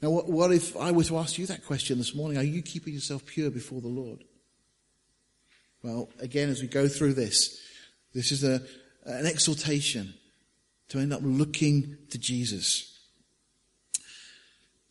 [0.01, 2.37] Now, what, what if I were to ask you that question this morning?
[2.37, 4.23] Are you keeping yourself pure before the Lord?
[5.85, 7.59] Well, again, as we go through this,
[8.11, 8.59] this is a,
[9.03, 10.15] an exhortation
[10.89, 12.91] to end up looking to Jesus.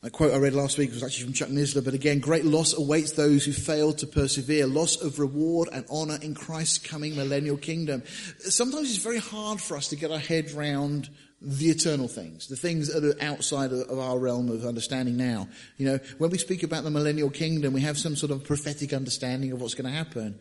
[0.04, 2.74] A quote I read last week was actually from Chuck Missler, but again, great loss
[2.74, 4.68] awaits those who fail to persevere.
[4.68, 8.04] Loss of reward and honor in Christ's coming millennial kingdom.
[8.38, 11.08] Sometimes it's very hard for us to get our head round
[11.42, 15.48] the eternal things, the things that are outside of our realm of understanding now.
[15.76, 18.92] You know, when we speak about the millennial kingdom, we have some sort of prophetic
[18.92, 20.38] understanding of what's going to happen.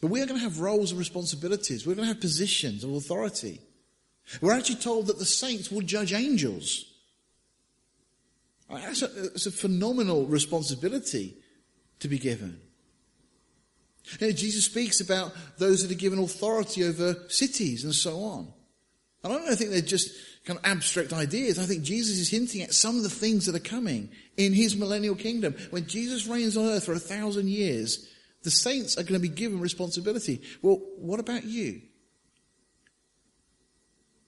[0.00, 1.86] But we are going to have roles and responsibilities.
[1.86, 3.60] We're going to have positions of authority.
[4.40, 6.90] We're actually told that the saints will judge angels.
[8.70, 11.36] That's a, that's a phenomenal responsibility
[12.00, 12.60] to be given.
[14.20, 18.52] You know, Jesus speaks about those that are given authority over cities and so on.
[19.22, 20.10] And I don't think they're just
[20.44, 21.58] kind of abstract ideas.
[21.58, 24.76] I think Jesus is hinting at some of the things that are coming in his
[24.76, 25.54] millennial kingdom.
[25.70, 28.06] When Jesus reigns on earth for a thousand years,
[28.44, 30.40] the saints are going to be given responsibility.
[30.62, 31.80] Well, what about you?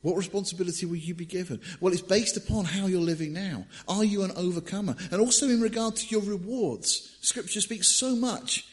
[0.01, 1.61] What responsibility will you be given?
[1.81, 3.67] Well, it's based upon how you're living now.
[3.87, 4.97] Are you an overcomer?
[5.11, 7.19] And also in regard to your rewards.
[7.21, 8.67] Scripture speaks so much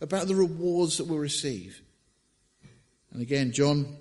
[0.00, 1.82] about the rewards that we'll receive.
[3.12, 3.96] And again, John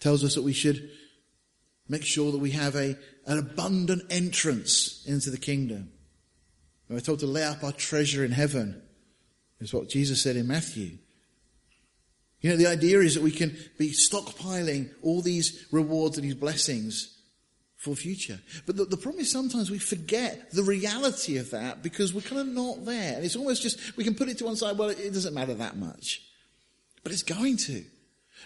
[0.00, 0.90] tells us that we should
[1.88, 5.90] make sure that we have a, an abundant entrance into the kingdom.
[6.88, 8.82] And We're told to lay up our treasure in heaven
[9.62, 10.98] is what Jesus said in Matthew.
[12.40, 16.34] You know, the idea is that we can be stockpiling all these rewards and these
[16.34, 17.16] blessings
[17.76, 18.38] for future.
[18.66, 22.40] But the, the, problem is sometimes we forget the reality of that because we're kind
[22.40, 23.14] of not there.
[23.16, 25.34] And it's almost just, we can put it to one side, well, it, it doesn't
[25.34, 26.22] matter that much.
[27.02, 27.84] But it's going to.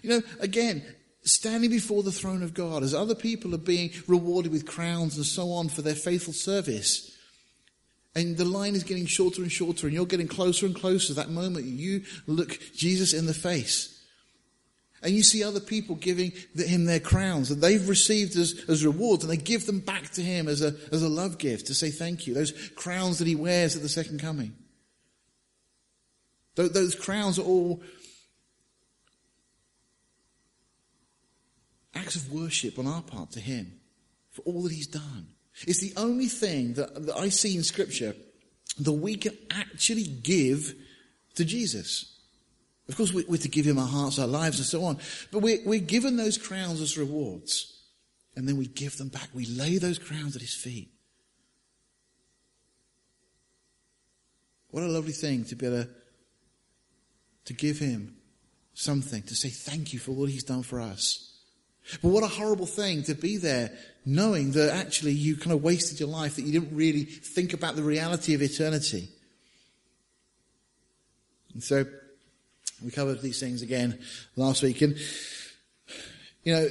[0.03, 0.83] You know, again,
[1.23, 5.27] standing before the throne of God as other people are being rewarded with crowns and
[5.27, 7.16] so on for their faithful service.
[8.17, 11.13] And the line is getting shorter and shorter, and you're getting closer and closer.
[11.13, 13.93] That moment you look Jesus in the face.
[15.03, 19.23] And you see other people giving him their crowns that they've received as, as rewards,
[19.23, 21.91] and they give them back to him as a, as a love gift to say
[21.91, 22.33] thank you.
[22.33, 24.57] Those crowns that he wears at the second coming.
[26.55, 27.83] Those, those crowns are all
[31.95, 33.75] acts of worship on our part to him
[34.31, 35.36] for all that he's done.
[35.67, 38.15] It's the only thing that, that I see in Scripture
[38.81, 40.75] that we can actually give
[41.37, 42.19] to Jesus.
[42.89, 44.99] Of course, we're to give him our hearts, our lives, and so on.
[45.33, 47.73] But we're, we're given those crowns as rewards.
[48.37, 49.29] And then we give them back.
[49.35, 50.91] We lay those crowns at his feet.
[54.71, 55.91] What a lovely thing to be able to,
[57.47, 58.17] to give him
[58.75, 61.26] something, to say thank you for all he's done for us.
[62.03, 63.73] But what a horrible thing to be there
[64.05, 67.77] knowing that actually you kind of wasted your life, that you didn't really think about
[67.77, 69.09] the reality of eternity.
[71.53, 71.85] And so
[72.85, 73.99] we covered these things again
[74.37, 74.83] last week.
[74.83, 74.97] And,
[76.45, 76.69] you know,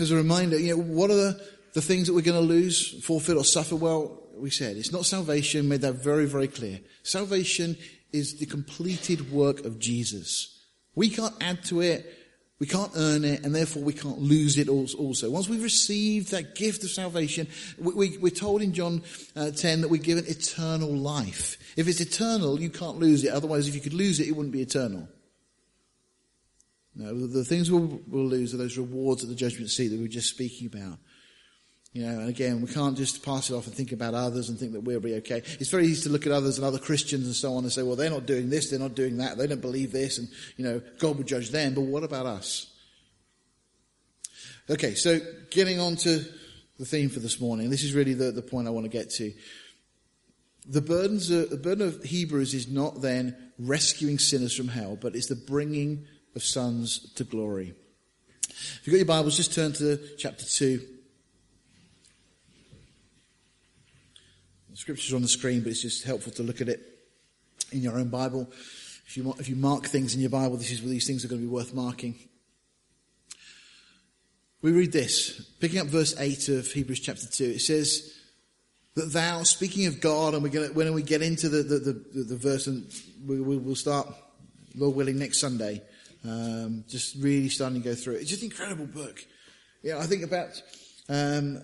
[0.00, 3.04] as a reminder, you know, what are the, the things that we're going to lose,
[3.04, 3.76] forfeit, or suffer?
[3.76, 6.80] Well, we said it's not salvation, made that very, very clear.
[7.02, 7.76] Salvation
[8.12, 10.62] is the completed work of Jesus.
[10.94, 12.06] We can't add to it
[12.58, 15.30] We can't earn it, and therefore we can't lose it also.
[15.30, 19.02] Once we've received that gift of salvation, we, are told in John
[19.34, 21.58] uh, 10 that we're given eternal life.
[21.76, 23.32] If it's eternal, you can't lose it.
[23.32, 25.06] Otherwise, if you could lose it, it wouldn't be eternal.
[26.94, 30.02] No, the things we'll, we'll lose are those rewards at the judgment seat that we
[30.02, 30.98] were just speaking about.
[31.92, 34.58] You know, and again, we can't just pass it off and think about others and
[34.58, 35.38] think that we'll be okay.
[35.58, 37.82] It's very easy to look at others and other Christians and so on and say,
[37.82, 40.64] well, they're not doing this, they're not doing that, they don't believe this, and, you
[40.64, 42.70] know, God will judge them, but what about us?
[44.68, 45.20] Okay, so
[45.50, 46.24] getting on to
[46.78, 49.10] the theme for this morning, this is really the, the point I want to get
[49.10, 49.32] to.
[50.68, 55.14] The, burdens are, the burden of Hebrews is not then rescuing sinners from hell, but
[55.14, 57.74] it's the bringing of sons to glory.
[58.48, 60.95] If you've got your Bibles, just turn to chapter 2.
[64.76, 66.82] The scripture's on the screen, but it's just helpful to look at it
[67.72, 68.46] in your own Bible.
[69.06, 71.28] If you, if you mark things in your Bible, this is where these things are
[71.28, 72.14] going to be worth marking.
[74.60, 77.44] We read this, picking up verse 8 of Hebrews chapter 2.
[77.44, 78.18] It says,
[78.96, 81.78] that thou, speaking of God, and we're going to, when we get into the, the,
[81.78, 82.86] the, the verse, and
[83.26, 84.12] we, will start,
[84.74, 85.80] Lord willing, next Sunday,
[86.22, 88.20] um, just really starting to go through it.
[88.20, 89.24] It's just an incredible book.
[89.82, 90.50] Yeah, I think about
[91.08, 91.62] um,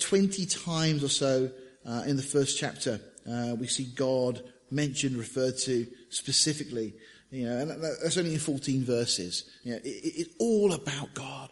[0.00, 1.52] 20 times or so
[1.86, 6.94] uh, in the first chapter, uh, we see God mentioned, referred to specifically.
[7.30, 9.44] You know, and that's only in 14 verses.
[9.62, 11.50] You know, it, it's all about God.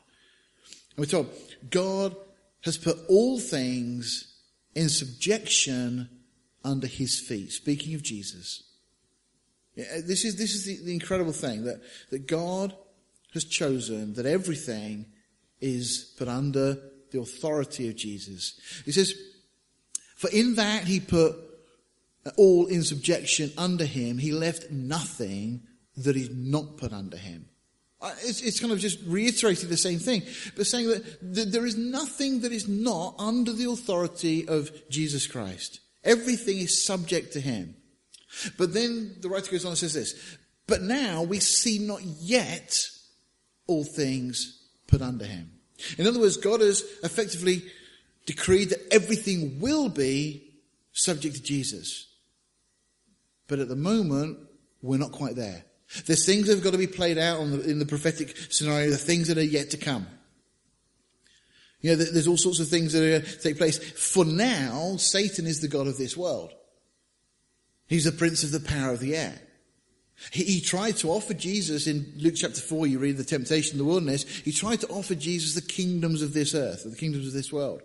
[0.96, 1.30] And we're told
[1.70, 2.16] God
[2.62, 4.34] has put all things
[4.74, 6.08] in subjection
[6.64, 7.52] under his feet.
[7.52, 8.64] Speaking of Jesus.
[9.74, 12.74] Yeah, this is, this is the, the incredible thing that, that God
[13.34, 15.06] has chosen that everything
[15.60, 16.78] is put under
[17.12, 18.58] the authority of Jesus.
[18.84, 19.14] He says,
[20.18, 21.36] for in that he put
[22.36, 25.62] all in subjection under him, he left nothing
[25.96, 27.48] that is not put under him.
[28.00, 30.22] Uh, it's, it's, kind of just reiterating the same thing,
[30.56, 35.28] but saying that, that there is nothing that is not under the authority of Jesus
[35.28, 35.78] Christ.
[36.02, 37.76] Everything is subject to him.
[38.56, 42.76] But then the writer goes on and says this, but now we see not yet
[43.68, 45.52] all things put under him.
[45.96, 47.62] In other words, God has effectively
[48.28, 50.52] decreed that everything will be
[50.92, 52.06] subject to Jesus.
[53.46, 54.38] But at the moment,
[54.82, 55.64] we're not quite there.
[56.04, 58.98] There's things that have got to be played out the, in the prophetic scenario, the
[58.98, 60.06] things that are yet to come.
[61.80, 63.78] You know, there's all sorts of things that are going to take place.
[63.78, 66.52] For now, Satan is the God of this world.
[67.86, 69.40] He's the prince of the power of the air.
[70.32, 73.78] He, he, tried to offer Jesus in Luke chapter 4, you read the temptation in
[73.78, 77.32] the wilderness, he tried to offer Jesus the kingdoms of this earth, the kingdoms of
[77.32, 77.80] this world.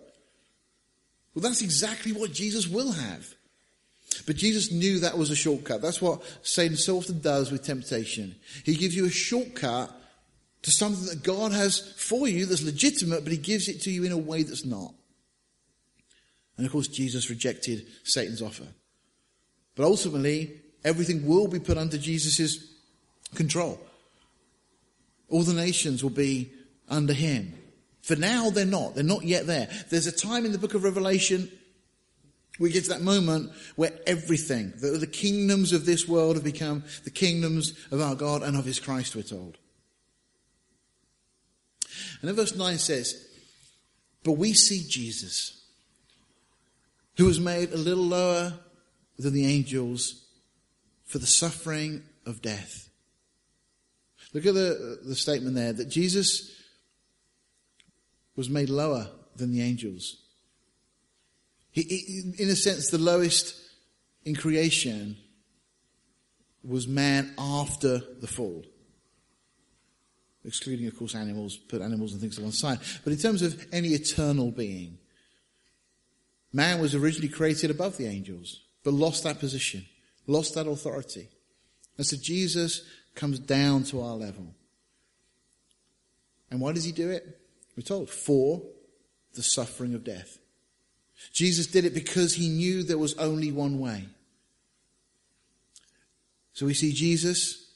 [1.34, 3.34] Well, that's exactly what Jesus will have.
[4.26, 5.82] But Jesus knew that was a shortcut.
[5.82, 8.36] That's what Satan so often does with temptation.
[8.64, 9.90] He gives you a shortcut
[10.62, 14.04] to something that God has for you that's legitimate, but he gives it to you
[14.04, 14.94] in a way that's not.
[16.56, 18.66] And of course, Jesus rejected Satan's offer.
[19.74, 20.52] But ultimately,
[20.84, 22.64] everything will be put under Jesus'
[23.34, 23.80] control.
[25.28, 26.52] All the nations will be
[26.88, 27.54] under him.
[28.04, 28.94] For now, they're not.
[28.94, 29.66] They're not yet there.
[29.88, 31.50] There's a time in the book of Revelation
[32.58, 36.84] we get to that moment where everything, the, the, kingdoms of this world have become
[37.02, 39.56] the kingdoms of our God and of his Christ, we're told.
[42.20, 43.26] And then verse 9 says,
[44.22, 45.64] But we see Jesus,
[47.16, 48.52] who was made a little lower
[49.18, 50.24] than the angels
[51.06, 52.88] for the suffering of death.
[54.32, 56.53] Look at the, the statement there that Jesus
[58.36, 60.16] was made lower than the angels.
[61.70, 63.60] He, he, in a sense, the lowest
[64.24, 65.16] in creation
[66.62, 68.64] was man after the fall.
[70.44, 72.78] Excluding, of course, animals, put animals and things to one side.
[73.02, 74.98] But in terms of any eternal being,
[76.52, 79.84] man was originally created above the angels, but lost that position,
[80.26, 81.28] lost that authority.
[81.96, 82.82] And so Jesus
[83.14, 84.54] comes down to our level.
[86.50, 87.40] And why does he do it?
[87.76, 88.62] We're told, for
[89.34, 90.38] the suffering of death.
[91.32, 94.08] Jesus did it because he knew there was only one way.
[96.52, 97.72] So we see Jesus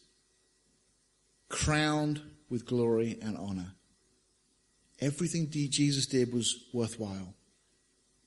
[1.48, 3.72] crowned with glory and honor.
[5.00, 7.34] Everything Jesus did was worthwhile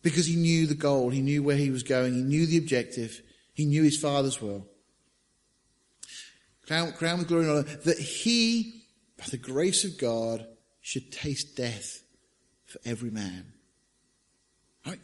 [0.02, 3.22] because he knew the goal, he knew where he was going, he knew the objective,
[3.54, 4.66] he knew his Father's will.
[6.66, 8.84] Crowned, crowned with glory and honor, that he,
[9.18, 10.46] by the grace of God,
[10.82, 12.02] should taste death
[12.66, 13.54] for every man.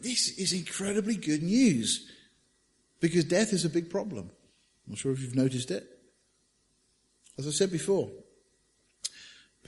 [0.00, 2.10] This is incredibly good news
[3.00, 4.30] because death is a big problem.
[4.86, 5.86] I'm not sure if you've noticed it.
[7.38, 8.10] As I said before,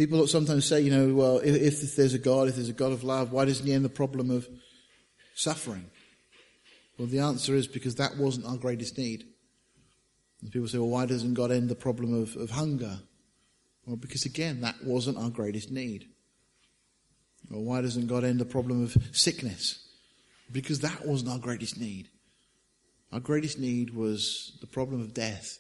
[0.01, 2.91] People sometimes say, you know, well, if, if there's a God, if there's a God
[2.91, 4.49] of love, why doesn't he end the problem of
[5.35, 5.91] suffering?
[6.97, 9.27] Well, the answer is because that wasn't our greatest need.
[10.41, 13.01] And people say, well, why doesn't God end the problem of, of hunger?
[13.91, 16.07] Well, because again, that wasn't our greatest need.
[17.51, 19.85] Well, why doesn't God end the problem of sickness?
[20.53, 22.09] Because that wasn't our greatest need.
[23.13, 25.59] Our greatest need was the problem of death.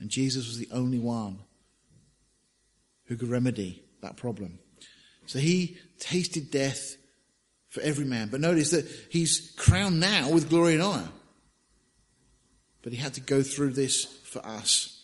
[0.00, 1.40] And Jesus was the only one
[3.04, 4.58] who could remedy that problem.
[5.26, 6.96] So he tasted death
[7.68, 8.28] for every man.
[8.28, 11.10] But notice that he's crowned now with glory and honor.
[12.80, 14.95] But he had to go through this for us.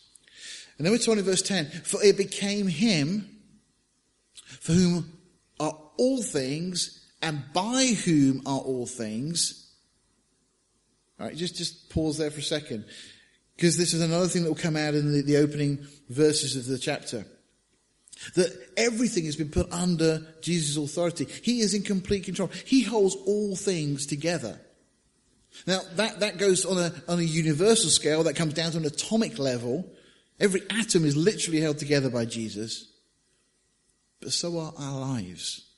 [0.79, 3.29] And then we're told in verse 10, for it became him
[4.61, 5.19] for whom
[5.61, 9.71] are all things and by whom are all things.
[11.21, 12.85] All right, just, just pause there for a second.
[13.57, 16.67] Because this is another thing that will come out in the, the opening verses of
[16.67, 17.25] the chapter.
[18.35, 21.27] That everything has been put under Jesus' authority.
[21.43, 22.51] He is in complete control.
[22.65, 24.61] He holds all things together.
[25.67, 28.87] Now, that, that goes on a, on a universal scale, that comes down to an
[28.87, 29.89] atomic level.
[30.41, 32.91] Every atom is literally held together by Jesus.
[34.21, 35.69] But so are our lives.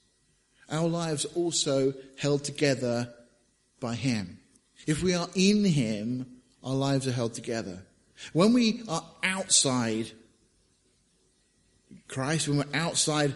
[0.71, 3.13] Our lives also held together
[3.81, 4.39] by Him.
[4.87, 6.27] If we are in Him,
[6.63, 7.85] our lives are held together.
[8.33, 10.13] When we are outside
[12.09, 13.35] Christ, when we're outside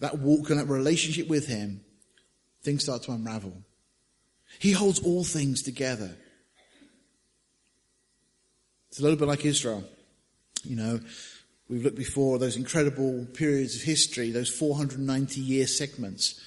[0.00, 1.82] that walk and that relationship with Him,
[2.62, 3.52] things start to unravel.
[4.58, 6.10] He holds all things together.
[8.88, 9.84] It's a little bit like Israel.
[10.64, 11.00] You know,
[11.68, 16.40] we've looked before those incredible periods of history, those 490 year segments.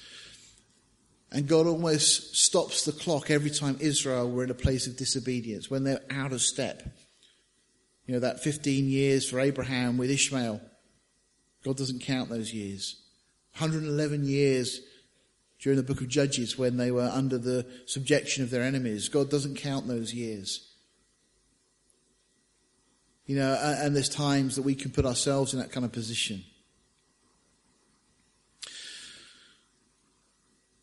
[1.32, 5.70] And God almost stops the clock every time Israel were in a place of disobedience,
[5.70, 6.82] when they're out of step.
[8.06, 10.60] You know, that 15 years for Abraham with Ishmael.
[11.64, 13.02] God doesn't count those years.
[13.58, 14.80] 111 years
[15.58, 19.08] during the book of Judges when they were under the subjection of their enemies.
[19.08, 20.75] God doesn't count those years.
[23.26, 26.44] You know, and there's times that we can put ourselves in that kind of position.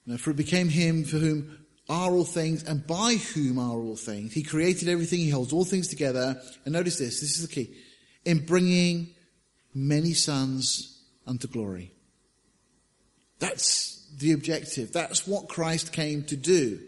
[0.06, 3.96] Now, for it became him for whom are all things and by whom are all
[3.96, 4.34] things.
[4.34, 5.20] He created everything.
[5.20, 6.42] He holds all things together.
[6.66, 7.22] And notice this.
[7.22, 7.74] This is the key.
[8.26, 9.14] In bringing
[9.74, 11.94] many sons unto glory.
[13.40, 14.92] That's the objective.
[14.92, 16.80] That's what Christ came to do.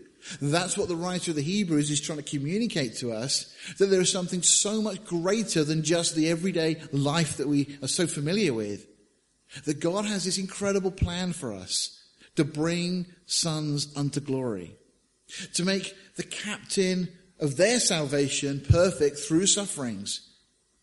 [0.42, 4.02] That's what the writer of the Hebrews is trying to communicate to us, that there
[4.02, 8.54] is something so much greater than just the everyday life that we are so familiar
[8.54, 8.88] with.
[9.66, 12.04] That God has this incredible plan for us
[12.36, 14.76] to bring sons unto glory.
[15.54, 17.10] To make the captain
[17.40, 20.28] of their salvation perfect through sufferings.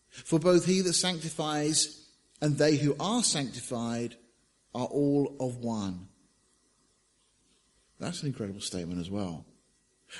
[0.09, 2.07] For both he that sanctifies
[2.41, 4.15] and they who are sanctified
[4.73, 6.07] are all of one.
[8.03, 9.45] That's an incredible statement as well.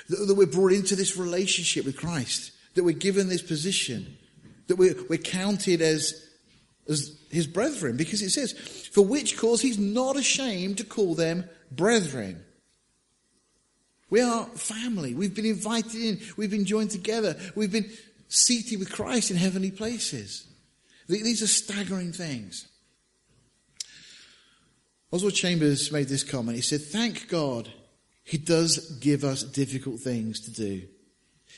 [0.08, 4.16] That, we're brought into this relationship with Christ, that we're given this position,
[4.66, 6.26] that we're, we're counted as,
[6.88, 8.52] as his brethren, because it says,
[8.92, 12.42] for which cause he's not ashamed to call them brethren.
[14.10, 15.14] We are family.
[15.14, 16.20] We've been invited in.
[16.36, 17.36] We've been joined together.
[17.54, 17.90] We've been
[18.28, 20.46] seated with Christ in heavenly places.
[21.08, 22.66] These are staggering things.
[25.14, 26.56] Oswald Chambers made this comment.
[26.56, 27.72] He said, Thank God
[28.24, 30.88] he does give us difficult things to do.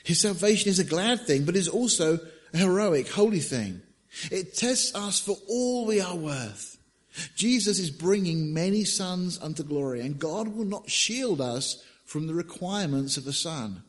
[0.04, 2.18] His salvation is a glad thing, but is also
[2.52, 3.80] a heroic, holy thing.
[4.30, 6.76] It tests us for all we are worth.
[7.34, 12.34] Jesus is bringing many sons unto glory, and God will not shield us from the
[12.34, 13.82] requirements of a son.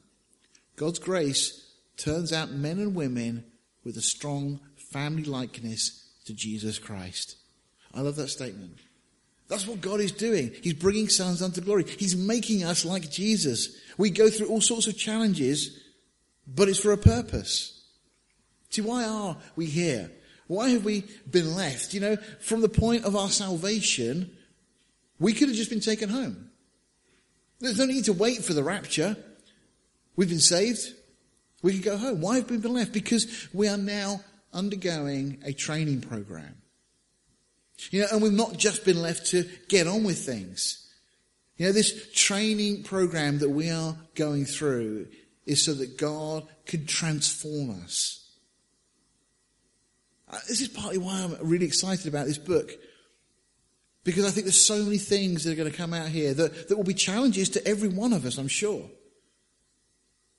[0.78, 3.44] God's grace turns out men and women
[3.84, 7.36] with a strong family likeness to Jesus Christ.
[7.94, 8.78] I love that statement.
[9.48, 10.54] That's what God is doing.
[10.62, 11.86] He's bringing sons unto glory.
[11.86, 13.78] He's making us like Jesus.
[13.98, 15.80] We go through all sorts of challenges,
[16.48, 17.82] but it's for a purpose.
[18.70, 20.12] See, why are we here?
[20.48, 21.94] Why have we been left?
[21.94, 24.32] You know, from the point of our salvation,
[25.20, 26.50] we could have just been taken home.
[27.60, 29.18] There's no need to wait for the rapture.
[30.16, 30.94] We've been saved.
[31.62, 32.22] We can go home.
[32.22, 32.94] Why have we been left?
[32.94, 34.22] Because we are now
[34.54, 36.56] undergoing a training program.
[37.92, 40.88] You know, and we've not just been left to get on with things.
[41.58, 45.08] You know, this training program that we are going through
[45.46, 48.30] is so that God can transform us.
[50.30, 52.72] Uh, this is partly why I'm really excited about this book.
[54.04, 56.70] Because I think there's so many things that are going to come out here that,
[56.70, 58.90] that will be challenges to every one of us, I'm sure.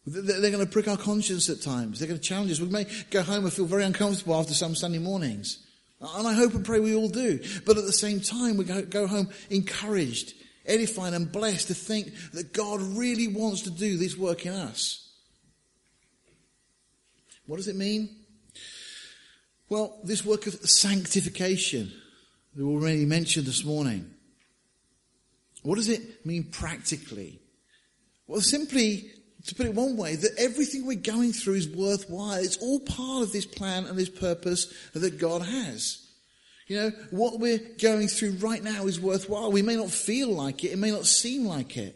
[0.07, 1.99] They're going to prick our conscience at times.
[1.99, 2.61] They're going to challenge us.
[2.61, 5.67] We may go home and feel very uncomfortable after some Sunday mornings.
[6.01, 7.41] And I hope and pray we all do.
[7.67, 10.35] But at the same time, we go, home encouraged,
[10.65, 15.11] edified and blessed to think that God really wants to do this work in us.
[17.47, 18.11] What does it mean?
[19.69, 21.93] Well, this work of sanctification
[22.55, 24.15] that we already mentioned this morning.
[25.63, 27.41] What does it mean practically?
[28.27, 29.11] Well, simply,
[29.47, 32.43] to put it one way, that everything we're going through is worthwhile.
[32.43, 36.05] It's all part of this plan and this purpose that God has.
[36.67, 39.51] You know, what we're going through right now is worthwhile.
[39.51, 41.95] We may not feel like it, it may not seem like it.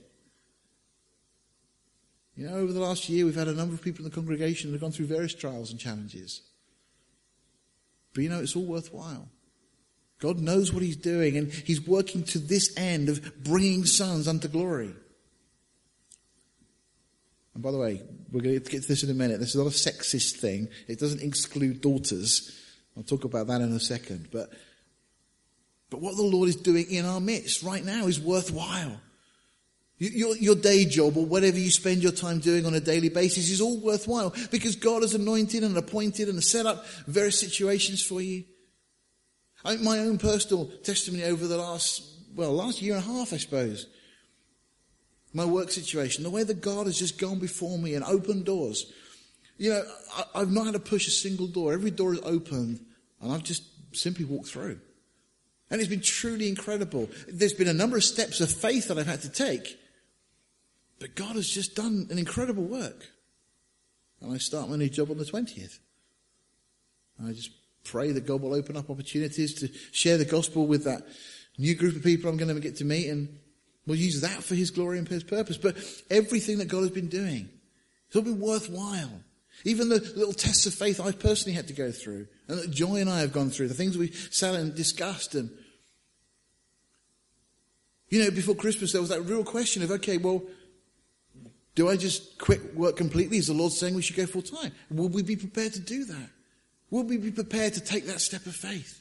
[2.37, 4.71] You know, over the last year, we've had a number of people in the congregation
[4.71, 6.41] that have gone through various trials and challenges.
[8.15, 9.29] But you know, it's all worthwhile.
[10.19, 14.49] God knows what He's doing, and He's working to this end of bringing sons unto
[14.49, 14.95] glory.
[17.55, 19.39] And by the way, we're going to get to this in a minute.
[19.39, 20.69] This is not a sexist thing.
[20.89, 22.59] It doesn't exclude daughters.
[22.97, 24.29] I'll talk about that in a second.
[24.33, 24.51] But,
[25.91, 29.01] but what the Lord is doing in our midst right now is worthwhile.
[29.99, 33.51] Your, your day job or whatever you spend your time doing on a daily basis
[33.51, 38.21] is all worthwhile because God has anointed and appointed and set up various situations for
[38.21, 38.43] you.
[39.65, 42.03] I, my own personal testimony over the last,
[42.35, 43.87] well, last year and a half, I suppose.
[45.33, 48.93] My work situation, the way that God has just gone before me and opened doors.
[49.57, 49.83] You know,
[50.15, 51.73] I, I've not had to push a single door.
[51.73, 52.85] Every door is open
[53.21, 53.63] and I've just
[53.97, 54.81] simply walked through.
[55.71, 57.09] And it's been truly incredible.
[57.29, 59.79] There's been a number of steps of faith that I've had to take.
[60.99, 63.07] But God has just done an incredible work.
[64.21, 65.79] And I start my new job on the 20th.
[67.19, 67.51] And I just
[67.85, 71.03] pray that God will open up opportunities to share the gospel with that
[71.59, 73.39] new group of people I'm going to get to meet and
[73.87, 75.57] we'll use that for his glory and his purpose.
[75.57, 75.77] But
[76.11, 77.49] everything that God has been doing,
[78.07, 79.21] it's all been worthwhile.
[79.65, 82.97] Even the little tests of faith I've personally had to go through and that Joy
[82.97, 85.51] and I have gone through, the things we sat and discussed and
[88.09, 90.43] you know, before Christmas there was that real question of, okay, well,
[91.75, 93.39] do I just quit work completely?
[93.39, 94.73] Is the Lord saying we should go full time?
[94.91, 96.29] Will we be prepared to do that?
[96.91, 99.01] Will we be prepared to take that step of faith?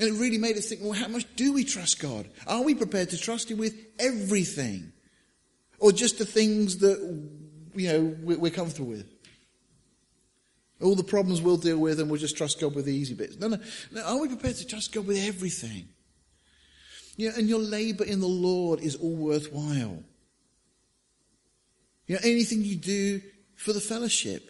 [0.00, 2.26] And it really made us think, well, how much do we trust God?
[2.46, 4.92] Are we prepared to trust Him with everything?
[5.78, 6.98] Or just the things that,
[7.74, 9.06] you know, we're comfortable with?
[10.80, 13.38] All the problems we'll deal with and we'll just trust God with the easy bits.
[13.38, 13.58] No, no,
[13.92, 14.02] no.
[14.02, 15.90] Are we prepared to trust God with everything?
[17.18, 20.02] You know, and your labor in the Lord is all worthwhile.
[22.06, 23.20] You know, anything you do
[23.54, 24.49] for the fellowship,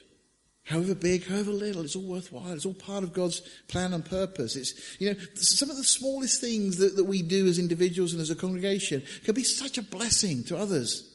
[0.64, 2.52] however big, however little, it's all worthwhile.
[2.52, 4.56] It's all part of God's plan and purpose.
[4.56, 8.22] It's, you know, some of the smallest things that, that we do as individuals and
[8.22, 11.14] as a congregation can be such a blessing to others.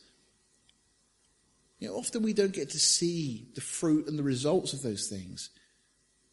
[1.79, 5.07] You know, often we don't get to see the fruit and the results of those
[5.07, 5.49] things.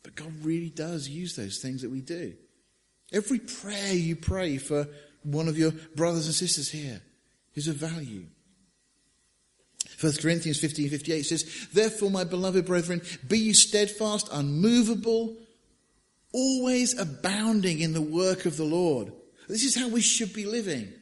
[0.02, 2.34] But God really does use those things that we do.
[3.12, 4.88] Every prayer you pray for
[5.22, 7.00] one of your brothers and sisters here
[7.54, 8.24] is of value.
[10.02, 15.36] 1 Corinthians 15, 58 says, Therefore, my beloved brethren, be you steadfast, unmovable,
[16.32, 19.12] always abounding in the work of the Lord.
[19.48, 20.92] This is how we should be living.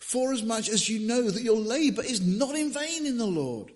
[0.00, 3.26] For as much as you know that your labor is not in vain in the
[3.26, 3.70] Lord.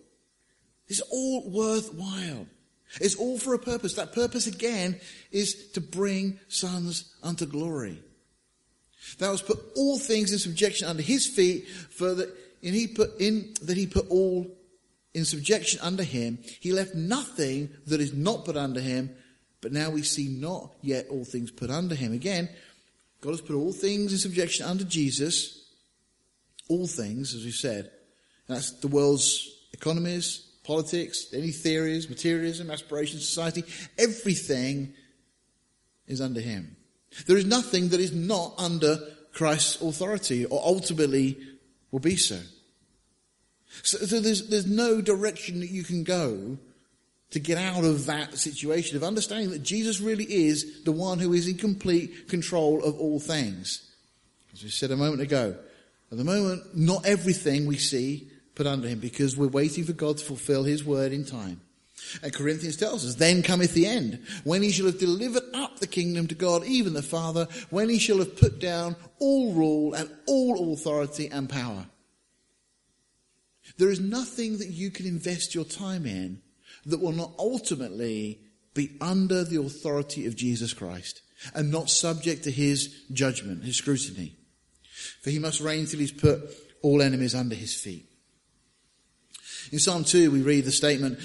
[0.89, 2.47] It's all worthwhile.
[3.01, 3.95] It's all for a purpose.
[3.95, 5.01] That purpose again
[5.31, 8.03] is to bring sons unto glory.
[9.19, 13.21] Thou hast put all things in subjection under his feet for that and he put
[13.21, 14.47] in that he put all
[15.15, 16.39] in subjection under him.
[16.61, 19.15] He left nothing that is not put under him.
[19.61, 22.13] But now we see not yet all things put under him.
[22.13, 22.49] Again,
[23.21, 25.71] God has put all things in subjection under Jesus.
[26.69, 27.91] All things, as we said.
[28.49, 33.65] And that's the world's economies, politics, any theories, materialism, aspiration, society.
[33.99, 34.95] Everything
[36.09, 36.77] is under him.
[37.27, 38.99] There is nothing that is not under
[39.33, 41.39] Christ's authority or ultimately
[41.93, 42.41] will be so.
[43.83, 46.59] So, so there's, there's no direction that you can go
[47.31, 51.33] to get out of that situation of understanding that Jesus really is the one who
[51.33, 53.89] is in complete control of all things.
[54.53, 55.57] As we said a moment ago,
[56.11, 60.19] at the moment, not everything we see put under him because we're waiting for God
[60.19, 61.63] to fulfill his word in time.
[62.23, 65.87] And Corinthians tells us, then cometh the end, when he shall have delivered up the
[65.87, 70.11] kingdom to God, even the Father, when he shall have put down all rule and
[70.27, 71.87] all authority and power.
[73.79, 76.43] There is nothing that you can invest your time in
[76.87, 78.41] that will not ultimately
[78.75, 81.23] be under the authority of Jesus Christ
[81.55, 84.37] and not subject to his judgment, his scrutiny.
[85.23, 86.41] For he must reign till he's put
[86.83, 88.09] all enemies under his feet.
[89.71, 91.19] In Psalm 2, we read the statement,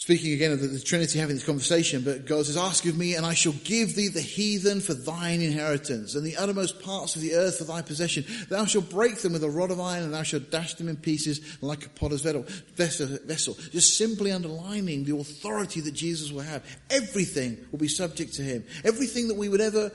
[0.00, 3.16] speaking again of the, the, Trinity having this conversation, but God says, ask of me
[3.16, 7.22] and I shall give thee the heathen for thine inheritance and the uttermost parts of
[7.22, 8.24] the earth for thy possession.
[8.48, 10.96] Thou shalt break them with a rod of iron and thou shalt dash them in
[10.96, 13.54] pieces like a potter's vessel.
[13.72, 16.64] Just simply underlining the authority that Jesus will have.
[16.88, 18.64] Everything will be subject to him.
[18.84, 19.92] Everything that we would ever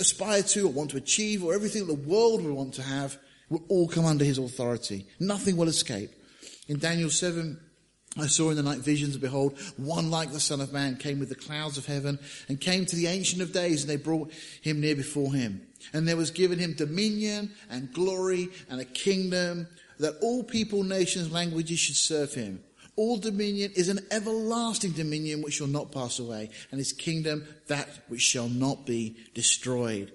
[0.00, 3.16] aspire to or want to achieve or everything the world would want to have
[3.48, 5.06] will all come under his authority.
[5.20, 6.10] Nothing will escape.
[6.66, 7.60] In Daniel 7,
[8.18, 11.28] I saw in the night visions, behold, one like the Son of Man came with
[11.28, 14.80] the clouds of heaven and came to the Ancient of Days, and they brought him
[14.80, 15.66] near before him.
[15.92, 21.30] And there was given him dominion and glory and a kingdom that all people, nations,
[21.30, 22.62] languages should serve him.
[22.96, 27.88] All dominion is an everlasting dominion which shall not pass away, and his kingdom that
[28.08, 30.12] which shall not be destroyed.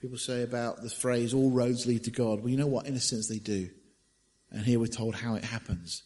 [0.00, 2.40] People say about the phrase, all roads lead to God.
[2.40, 2.86] Well, you know what?
[2.86, 3.68] In a sense, they do.
[4.52, 6.04] And here we're told how it happens.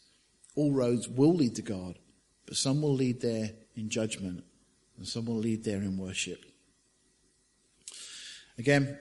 [0.54, 1.98] All roads will lead to God,
[2.46, 4.44] but some will lead there in judgment
[4.96, 6.44] and some will lead there in worship.
[8.58, 8.98] Again,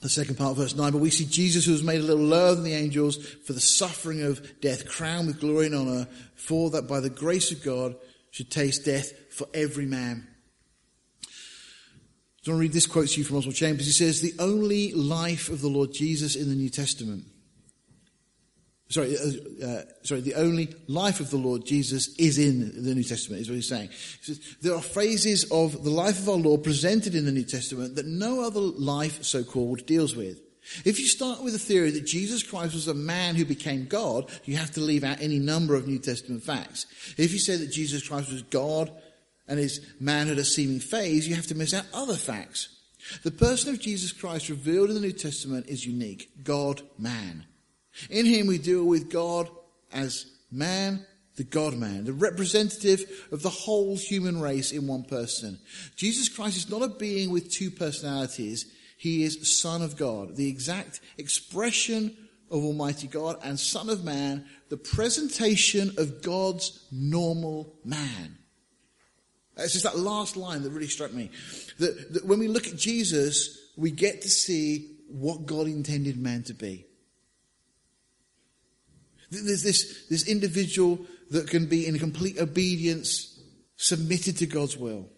[0.00, 2.24] the second part of verse 9, but we see Jesus who was made a little
[2.24, 6.70] lower than the angels for the suffering of death, crowned with glory and honor, for
[6.70, 7.96] that by the grace of God
[8.30, 10.26] should taste death for every man.
[12.46, 13.86] I want to read this quote to you from Oswald Chambers.
[13.86, 17.26] He says, the only life of the Lord Jesus in the New Testament
[18.90, 23.04] sorry, uh, uh, sorry, the only life of the Lord Jesus is in the New
[23.04, 23.88] Testament, is what he's saying.
[23.88, 27.44] He says, there are phases of the life of our Lord presented in the New
[27.44, 30.40] Testament that no other life, so called, deals with.
[30.84, 34.30] If you start with the theory that Jesus Christ was a man who became God,
[34.44, 36.86] you have to leave out any number of New Testament facts.
[37.16, 38.92] If you say that Jesus Christ was God
[39.48, 42.68] and his manhood a seeming phase, you have to miss out other facts.
[43.24, 46.30] The person of Jesus Christ revealed in the New Testament is unique.
[46.44, 47.46] God, man.
[48.08, 49.48] In him we deal with God
[49.92, 51.04] as man,
[51.36, 55.58] the God man, the representative of the whole human race in one person.
[55.96, 58.66] Jesus Christ is not a being with two personalities.
[58.96, 62.16] He is Son of God, the exact expression
[62.50, 68.36] of Almighty God and Son of Man, the presentation of God's normal man.
[69.56, 71.30] It's just that last line that really struck me.
[71.78, 76.42] That, that when we look at Jesus, we get to see what God intended man
[76.44, 76.86] to be.
[79.30, 81.00] There's this, this individual
[81.30, 83.40] that can be in complete obedience,
[83.76, 85.08] submitted to God's will,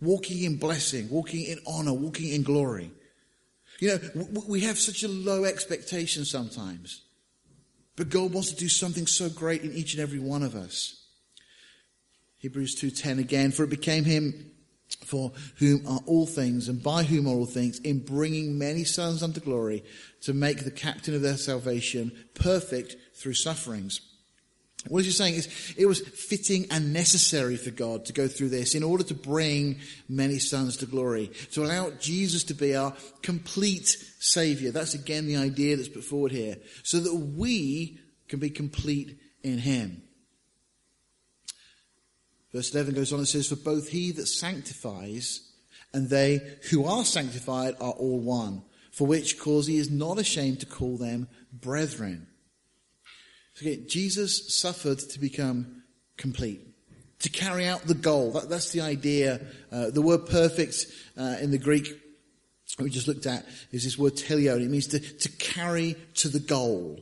[0.00, 2.90] walking in blessing, walking in honor, walking in glory.
[3.80, 7.02] You know, we have such a low expectation sometimes.
[7.96, 11.04] But God wants to do something so great in each and every one of us.
[12.38, 14.50] Hebrews 2:10 again, for it became him
[15.04, 19.22] for whom are all things and by whom are all things in bringing many sons
[19.22, 19.82] unto glory
[20.20, 24.00] to make the captain of their salvation perfect through sufferings.
[24.88, 28.50] What is he saying is it was fitting and necessary for God to go through
[28.50, 32.94] this in order to bring many sons to glory, to allow Jesus to be our
[33.22, 34.72] complete savior.
[34.72, 37.98] That's again the idea that's put forward here, so that we
[38.28, 40.02] can be complete in him.
[42.52, 45.50] Verse 11 goes on and says, For both he that sanctifies
[45.92, 46.40] and they
[46.70, 48.62] who are sanctified are all one,
[48.92, 52.28] for which cause he is not ashamed to call them brethren.
[53.60, 55.82] Again, Jesus suffered to become
[56.16, 56.60] complete,
[57.20, 58.32] to carry out the goal.
[58.32, 59.40] That, that's the idea.
[59.70, 60.86] Uh, the word perfect
[61.16, 61.88] uh, in the Greek
[62.78, 64.60] we just looked at is this word telio.
[64.60, 67.00] It means to, to carry to the goal.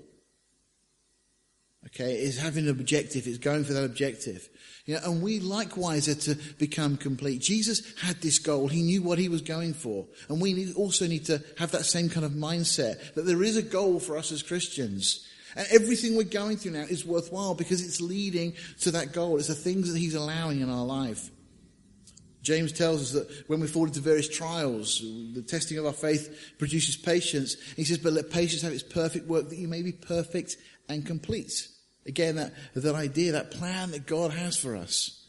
[1.87, 4.49] Okay, it's having an objective, it's going for that objective.
[4.87, 7.43] You know, and we likewise are to become complete.
[7.43, 8.69] Jesus had this goal.
[8.69, 10.07] He knew what he was going for.
[10.29, 13.57] And we need, also need to have that same kind of mindset that there is
[13.57, 15.27] a goal for us as Christians.
[15.57, 19.39] And everything we're going through now is worthwhile because it's leading to that goal.
[19.39, 21.31] It's the things that he's allowing in our life.
[22.43, 25.01] James tells us that when we fall into various trials,
[25.35, 27.57] the testing of our faith produces patience.
[27.77, 30.57] He says, but let patience have its perfect work that you may be perfect
[30.89, 31.69] and complete.
[32.05, 35.25] Again, that, that idea, that plan that God has for us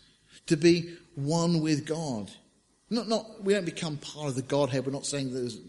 [0.48, 2.32] to be one with God.
[2.90, 4.86] Not, not, we don't become part of the Godhead.
[4.86, 5.60] We're not saying there's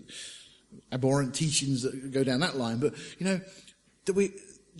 [0.92, 3.40] abhorrent teachings that go down that line, but you know,
[4.06, 4.32] that we,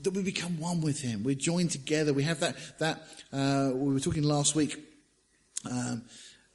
[0.02, 1.22] that we become one with Him.
[1.22, 2.12] We're joined together.
[2.12, 4.78] We have that, that, uh, we were talking last week,
[5.70, 6.04] um,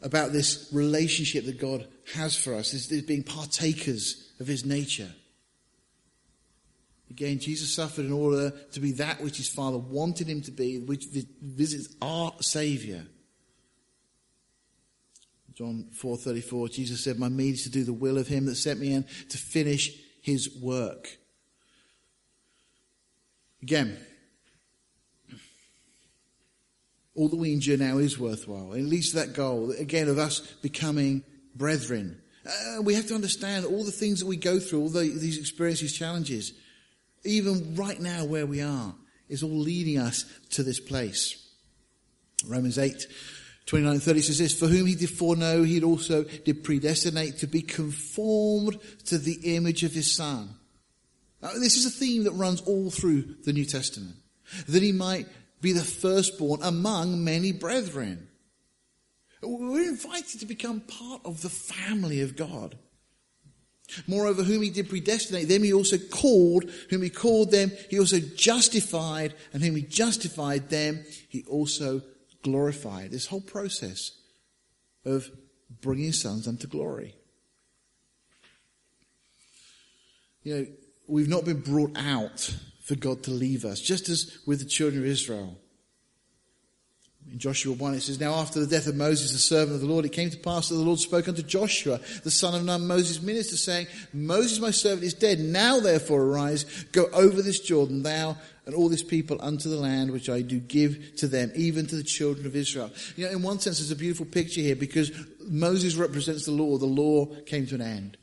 [0.01, 5.11] about this relationship that God has for us, this, this being partakers of His nature.
[7.09, 10.77] Again, Jesus suffered in order to be that which his Father wanted him to be,
[10.77, 13.01] which visits our Saviour.
[15.55, 18.79] John 4:34 Jesus said my meat is to do the will of him that sent
[18.79, 19.91] me and to finish
[20.21, 21.18] his work.
[23.61, 23.97] Again
[27.19, 28.71] all that we endure now is worthwhile.
[28.71, 31.21] It leads to that goal, again, of us becoming
[31.53, 32.21] brethren.
[32.45, 35.37] Uh, we have to understand all the things that we go through, all the, these
[35.37, 36.53] experiences, challenges,
[37.25, 38.95] even right now where we are,
[39.27, 41.45] is all leading us to this place.
[42.47, 43.05] Romans 8,
[43.65, 47.47] 29 and 30 says this, For whom he did foreknow, he also did predestinate to
[47.47, 50.55] be conformed to the image of his son.
[51.41, 54.15] Now, this is a theme that runs all through the New Testament.
[54.67, 55.27] That he might
[55.61, 58.27] be the firstborn among many brethren.
[59.41, 62.77] We're invited to become part of the family of God.
[64.07, 68.19] Moreover, whom he did predestinate, them he also called, whom he called them, he also
[68.19, 72.01] justified, and whom he justified them, he also
[72.43, 73.11] glorified.
[73.11, 74.11] This whole process
[75.05, 75.29] of
[75.81, 77.15] bringing sons unto glory.
[80.43, 80.65] You know,
[81.09, 85.01] we've not been brought out for God to leave us, just as with the children
[85.01, 85.57] of Israel.
[87.31, 89.87] In Joshua 1, it says, Now after the death of Moses, the servant of the
[89.87, 92.87] Lord, it came to pass that the Lord spoke unto Joshua, the son of Nun,
[92.87, 95.39] Moses' minister, saying, Moses, my servant, is dead.
[95.39, 98.35] Now therefore arise, go over this Jordan, thou
[98.65, 101.95] and all this people unto the land which I do give to them, even to
[101.95, 102.91] the children of Israel.
[103.15, 105.11] You know, in one sense, there's a beautiful picture here because
[105.43, 106.77] Moses represents the law.
[106.77, 108.17] The law came to an end.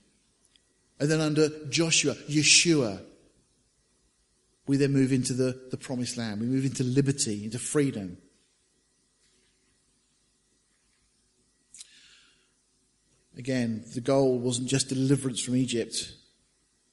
[0.99, 3.01] And then under Joshua, Yeshua,
[4.67, 6.41] we then move into the, the promised land.
[6.41, 8.19] We move into liberty, into freedom.
[13.37, 16.13] Again, the goal wasn't just deliverance from Egypt.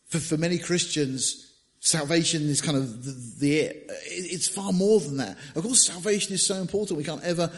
[0.07, 3.91] For, for many Christians, salvation is kind of the, the it.
[4.07, 5.37] It's far more than that.
[5.55, 6.97] Of course, salvation is so important.
[6.97, 7.49] We can't ever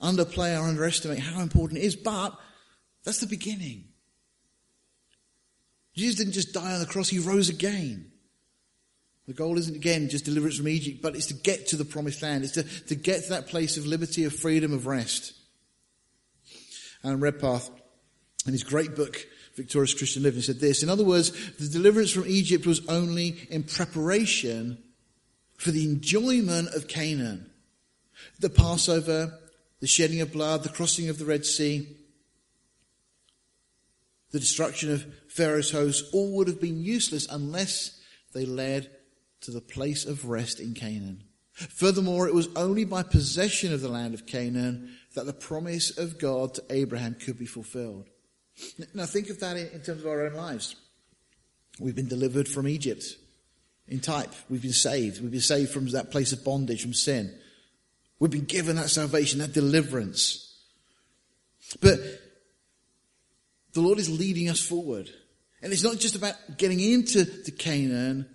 [0.00, 2.36] underplay or underestimate how important it is, but
[3.04, 3.84] that's the beginning.
[5.94, 8.10] Jesus didn't just die on the cross, he rose again.
[9.26, 12.22] The goal isn't again just deliverance from Egypt, but it's to get to the promised
[12.22, 12.44] land.
[12.44, 15.32] It's to, to get to that place of liberty, of freedom, of rest.
[17.02, 17.70] And Redpath
[18.46, 19.24] in his great book,
[19.54, 20.82] Victorious Christian Living, said this.
[20.82, 24.78] In other words, the deliverance from Egypt was only in preparation
[25.56, 27.48] for the enjoyment of Canaan.
[28.40, 29.38] The Passover,
[29.80, 31.86] the shedding of blood, the crossing of the Red Sea,
[34.32, 37.98] the destruction of Pharaoh's host, all would have been useless unless
[38.34, 38.90] they led
[39.40, 41.24] to the place of rest in Canaan.
[41.54, 46.18] Furthermore, it was only by possession of the land of Canaan that the promise of
[46.18, 48.10] God to Abraham could be fulfilled.
[48.92, 50.76] Now think of that in, terms of our own lives.
[51.80, 53.16] We've been delivered from Egypt
[53.88, 54.34] in type.
[54.50, 55.22] We've been saved.
[55.22, 57.34] We've been saved from that place of bondage, from sin.
[58.18, 60.58] We've been given that salvation, that deliverance.
[61.80, 62.00] But
[63.72, 65.10] the Lord is leading us forward.
[65.62, 68.26] And it's not just about getting into the Canaan,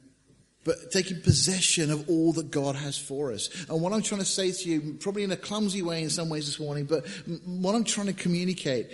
[0.63, 3.49] but taking possession of all that God has for us.
[3.69, 6.29] And what I'm trying to say to you, probably in a clumsy way in some
[6.29, 7.07] ways this morning, but
[7.45, 8.91] what I'm trying to communicate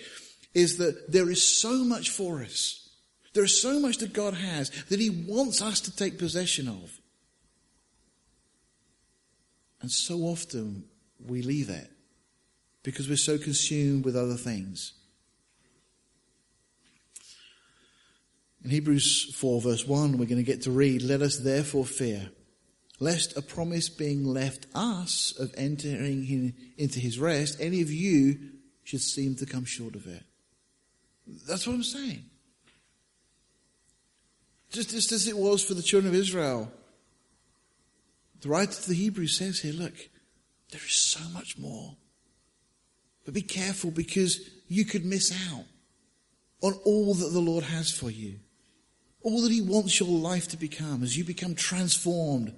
[0.54, 2.80] is that there is so much for us.
[3.34, 7.00] There is so much that God has that He wants us to take possession of.
[9.82, 10.86] And so often
[11.26, 11.90] we leave it
[12.84, 14.94] because we're so consumed with other things.
[18.64, 22.30] In Hebrews 4, verse 1, we're going to get to read, Let us therefore fear,
[22.99, 28.39] lest a promise being left us of entering into his rest, any of you
[28.84, 30.24] should seem to come short of it.
[31.47, 32.24] That's what I'm saying.
[34.72, 36.72] Just, just as it was for the children of Israel.
[38.41, 39.93] The writer to the Hebrews says here, look,
[40.72, 41.95] there is so much more.
[43.24, 45.66] But be careful because you could miss out
[46.61, 48.39] on all that the Lord has for you.
[49.24, 52.54] All that He wants your life to become as you become transformed,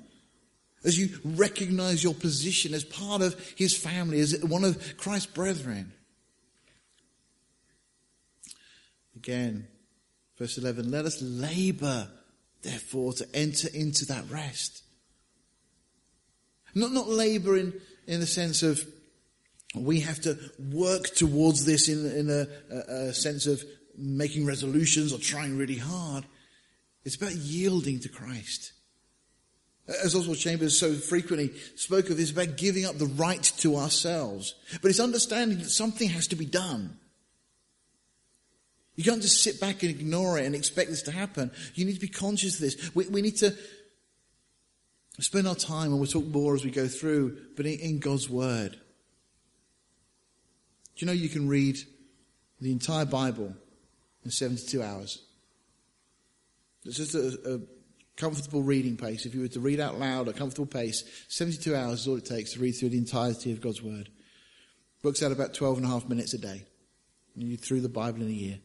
[0.83, 5.93] as you recognize your position as part of His family, as one of Christ's brethren.
[9.15, 9.67] Again,
[10.37, 12.09] verse 11, let us labor,
[12.61, 14.83] therefore, to enter into that rest.
[16.75, 17.73] Not, not labor in,
[18.05, 18.85] in the sense of
[19.75, 20.37] we have to
[20.71, 23.63] work towards this in, in a, a, a sense of
[23.97, 26.25] making resolutions or trying really hard.
[27.05, 28.73] It's about yielding to Christ.
[29.87, 34.55] As Oswald Chambers so frequently spoke of, it's about giving up the right to ourselves.
[34.81, 36.97] But it's understanding that something has to be done.
[38.95, 41.51] You can't just sit back and ignore it and expect this to happen.
[41.75, 42.95] You need to be conscious of this.
[42.95, 43.53] We, we need to
[45.19, 48.29] spend our time, and we'll talk more as we go through, but in, in God's
[48.29, 48.71] Word.
[48.71, 51.77] Do you know you can read
[52.59, 53.53] the entire Bible
[54.23, 55.21] in 72 hours?
[56.85, 57.59] It's just a, a
[58.15, 61.75] comfortable reading pace, if you were to read out loud, at a comfortable pace, 72
[61.75, 64.09] hours is all it takes to read through the entirety of God's Word.
[65.01, 66.65] Books out about 12 and a half minutes a day.
[67.35, 68.59] You through the Bible in a year.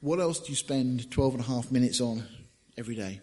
[0.00, 2.24] What else do you spend 12 and a half minutes on
[2.76, 3.20] every day?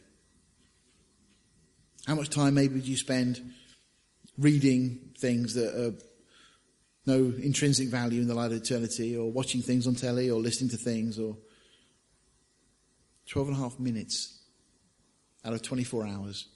[2.07, 3.53] How much time maybe do you spend
[4.37, 5.93] reading things that are
[7.05, 10.71] no intrinsic value in the light of eternity, or watching things on telly, or listening
[10.71, 11.37] to things, or
[13.27, 14.39] 12 and a half minutes
[15.43, 16.47] out of 24 hours.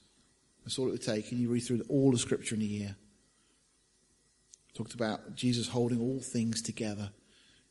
[0.64, 2.96] That's all it would take, and you read through all the scripture in a year.
[4.74, 7.12] Talked about Jesus holding all things together.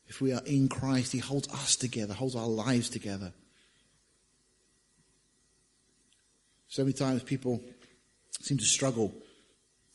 [0.06, 3.32] If we are in Christ, He holds us together, holds our lives together.
[6.68, 7.62] So many times people
[8.40, 9.14] seem to struggle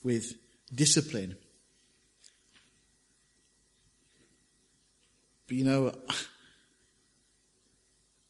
[0.04, 0.34] with
[0.74, 1.36] discipline.
[5.47, 5.93] But you know,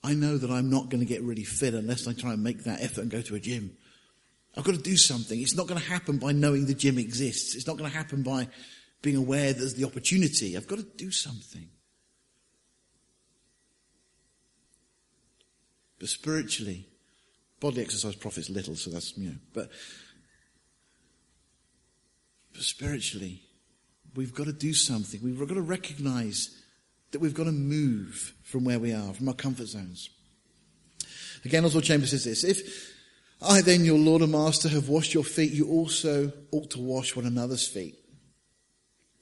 [0.04, 2.66] I know that I'm not going to get really fit unless I try and make
[2.66, 3.78] that effort and go to a gym.
[4.56, 5.41] I've got to do something.
[5.41, 7.56] It's not going to happen by knowing the gym exists.
[7.56, 8.49] It's not going to happen by
[9.01, 10.56] being aware that there's the opportunity.
[10.56, 11.70] I've got to do something.
[15.99, 16.88] But spiritually,
[17.60, 19.70] bodily exercise profits little, so that's, you know, but,
[22.51, 23.41] but spiritually,
[24.16, 25.22] we've got to do something.
[25.24, 26.62] We've got to recognize
[27.14, 30.09] that we've got to move from where we are, from our comfort zones.
[31.45, 32.93] Again, Oswald Chambers says this, if
[33.41, 37.16] I then, your Lord and Master, have washed your feet, you also ought to wash
[37.16, 37.95] one another's feet.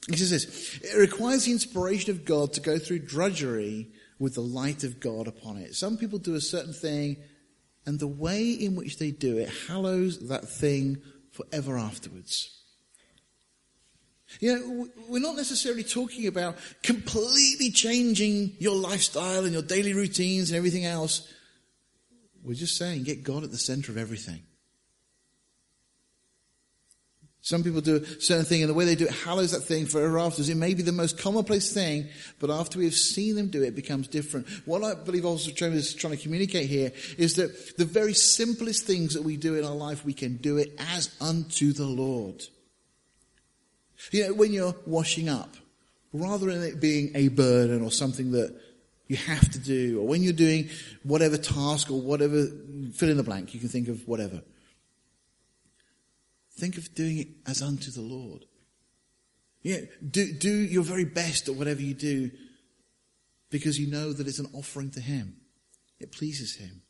[0.09, 4.41] He says this, it requires the inspiration of God to go through drudgery with the
[4.41, 5.75] light of God upon it.
[5.75, 7.17] Some people do a certain thing,
[7.85, 12.60] and the way in which they do it hallows that thing forever afterwards.
[14.39, 20.49] You know, we're not necessarily talking about completely changing your lifestyle and your daily routines
[20.49, 21.31] and everything else.
[22.43, 24.43] We're just saying get God at the center of everything.
[27.43, 29.87] Some people do a certain thing and the way they do it hallows that thing
[29.87, 30.49] forever afterwards.
[30.49, 32.07] It may be the most commonplace thing,
[32.39, 34.47] but after we have seen them do it, it becomes different.
[34.65, 38.85] What I believe also Trevor is trying to communicate here is that the very simplest
[38.85, 42.43] things that we do in our life, we can do it as unto the Lord.
[44.09, 45.55] You know, when you're washing up,
[46.13, 48.59] rather than it being a burden or something that
[49.07, 50.69] you have to do, or when you're doing
[51.03, 52.45] whatever task or whatever,
[52.93, 54.41] fill in the blank, you can think of whatever.
[56.57, 58.45] Think of doing it as unto the Lord.
[59.61, 62.31] Yeah, do, do your very best at whatever you do
[63.51, 65.35] because you know that it's an offering to Him.
[65.99, 66.81] It pleases Him.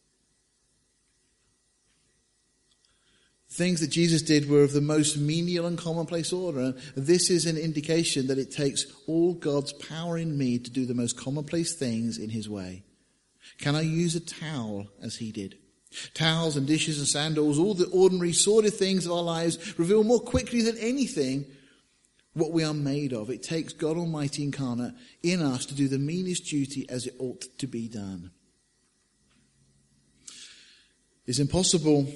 [3.62, 6.74] Things that Jesus did were of the most menial and commonplace order.
[6.96, 10.96] This is an indication that it takes all God's power in me to do the
[10.96, 12.82] most commonplace things in His way.
[13.60, 15.60] Can I use a towel as He did?
[16.16, 20.22] Towels and dishes and sandals, all the ordinary sordid things of our lives reveal more
[20.22, 21.46] quickly than anything
[22.34, 23.30] what we are made of.
[23.30, 27.46] It takes God Almighty incarnate in us to do the meanest duty as it ought
[27.60, 28.32] to be done.
[31.28, 32.12] It's impossible,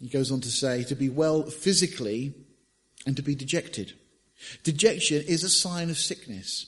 [0.00, 2.34] he goes on to say, to be well physically
[3.06, 3.94] and to be dejected.
[4.62, 6.66] Dejection is a sign of sickness,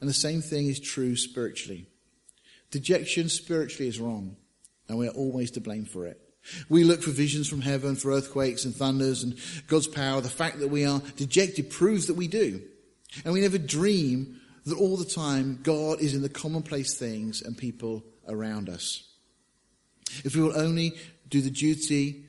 [0.00, 1.88] and the same thing is true spiritually.
[2.70, 4.36] Dejection spiritually is wrong
[4.88, 6.20] and we are always to blame for it.
[6.68, 9.38] We look for visions from heaven, for earthquakes and thunders and
[9.68, 10.20] God's power.
[10.20, 12.60] The fact that we are dejected proves that we do.
[13.24, 17.56] And we never dream that all the time God is in the commonplace things and
[17.56, 19.08] people around us.
[20.24, 20.94] If we will only
[21.28, 22.26] do the duty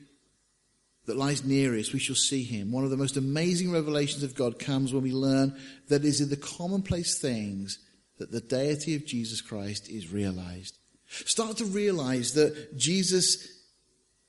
[1.06, 2.72] that lies near us, we shall see Him.
[2.72, 5.54] One of the most amazing revelations of God comes when we learn
[5.88, 7.78] that it is in the commonplace things
[8.18, 10.78] that the deity of Jesus Christ is realized.
[11.08, 13.48] Start to realize that Jesus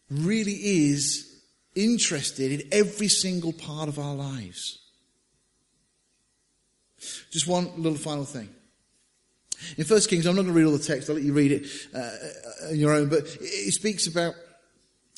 [0.10, 1.42] really is
[1.76, 4.80] interested in every single part of our lives.
[7.32, 8.50] Just one little final thing.
[9.78, 11.52] In 1 Kings, I'm not going to read all the text, I'll let you read
[11.52, 14.34] it uh, on your own, but it speaks about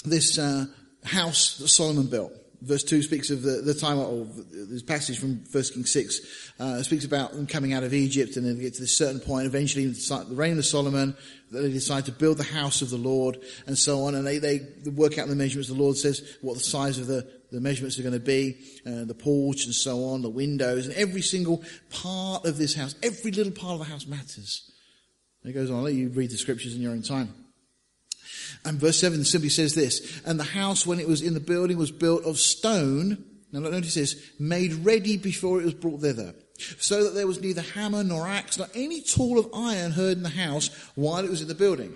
[0.06, 0.66] this uh,
[1.08, 2.34] house that Solomon built.
[2.62, 6.82] Verse 2 speaks of the, the time, of this passage from 1 Kings 6 uh,
[6.82, 9.86] speaks about them coming out of Egypt and then get to this certain point, eventually
[9.86, 11.16] the reign of Solomon,
[11.52, 13.38] they decide to build the house of the Lord
[13.68, 15.70] and so on, and they, they work out the measurements.
[15.70, 19.06] The Lord says what the size of the, the measurements are going to be, uh,
[19.06, 23.32] the porch and so on, the windows, and every single part of this house, every
[23.32, 24.72] little part of the house matters.
[25.44, 27.47] And it goes on, I'll let you read the scriptures in your own time.
[28.66, 31.78] And verse 7 simply says this, and the house when it was in the building
[31.78, 36.34] was built of stone, now notice this, made ready before it was brought thither.
[36.80, 40.24] So that there was neither hammer nor axe nor any tool of iron heard in
[40.24, 41.94] the house while it was in the building.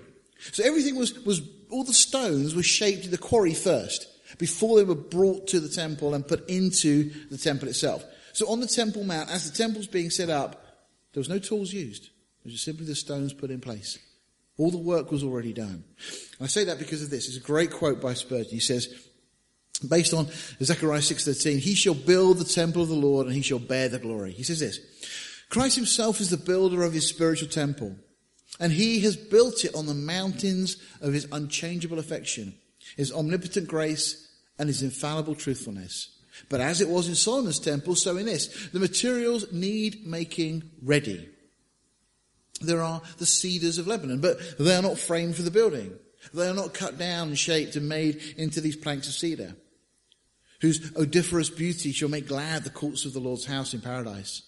[0.51, 4.07] So everything was, was, all the stones were shaped in the quarry first,
[4.37, 8.03] before they were brought to the temple and put into the temple itself.
[8.33, 10.63] So on the Temple Mount, as the temple's being set up,
[11.13, 12.05] there was no tools used.
[12.05, 13.99] It was just simply the stones put in place.
[14.57, 15.83] All the work was already done.
[16.39, 17.27] And I say that because of this.
[17.27, 18.51] It's a great quote by Spurgeon.
[18.51, 18.93] He says,
[19.87, 20.27] based on
[20.61, 23.99] Zechariah 6.13, he shall build the temple of the Lord and he shall bear the
[23.99, 24.31] glory.
[24.31, 24.79] He says this,
[25.49, 27.95] Christ himself is the builder of his spiritual temple
[28.59, 32.53] and he has built it on the mountains of his unchangeable affection,
[32.95, 34.29] his omnipotent grace
[34.59, 36.19] and his infallible truthfulness.
[36.49, 38.69] But as it was in Solomon's temple, so in this.
[38.69, 41.29] The materials need making ready.
[42.61, 45.97] There are the cedars of Lebanon, but they are not framed for the building.
[46.33, 49.55] They are not cut down and shaped and made into these planks of cedar,
[50.61, 54.43] whose odoriferous beauty shall make glad the courts of the Lord's house in paradise.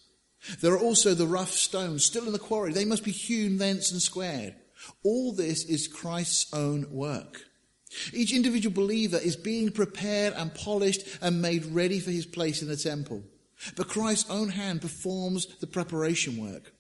[0.61, 2.73] There are also the rough stones still in the quarry.
[2.73, 4.55] They must be hewn thence and squared.
[5.03, 7.41] All this is Christ's own work.
[8.11, 12.67] Each individual believer is being prepared and polished and made ready for his place in
[12.67, 13.23] the temple.
[13.75, 16.73] But Christ's own hand performs the preparation work.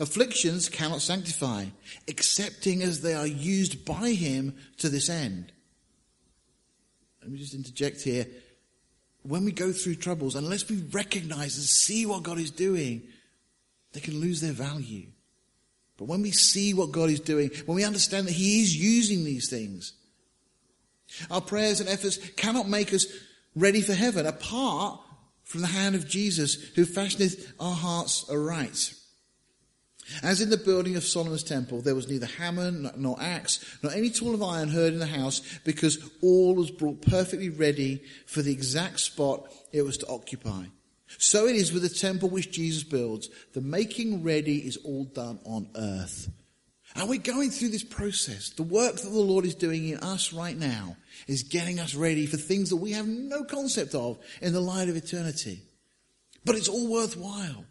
[0.00, 1.66] Afflictions cannot sanctify,
[2.06, 5.52] excepting as they are used by him to this end.
[7.20, 8.26] Let me just interject here.
[9.22, 13.02] When we go through troubles, unless we recognize and see what God is doing,
[13.92, 15.06] they can lose their value.
[15.96, 19.24] But when we see what God is doing, when we understand that He is using
[19.24, 19.92] these things,
[21.30, 23.06] our prayers and efforts cannot make us
[23.54, 25.00] ready for heaven apart
[25.44, 28.94] from the hand of Jesus who fashioneth our hearts aright.
[30.22, 34.10] As in the building of Solomon's temple, there was neither hammer nor axe nor any
[34.10, 38.52] tool of iron heard in the house because all was brought perfectly ready for the
[38.52, 40.64] exact spot it was to occupy.
[41.18, 43.28] So it is with the temple which Jesus builds.
[43.52, 46.30] The making ready is all done on earth.
[46.94, 48.50] And we're going through this process.
[48.50, 50.96] The work that the Lord is doing in us right now
[51.26, 54.88] is getting us ready for things that we have no concept of in the light
[54.88, 55.62] of eternity.
[56.44, 57.64] But it's all worthwhile.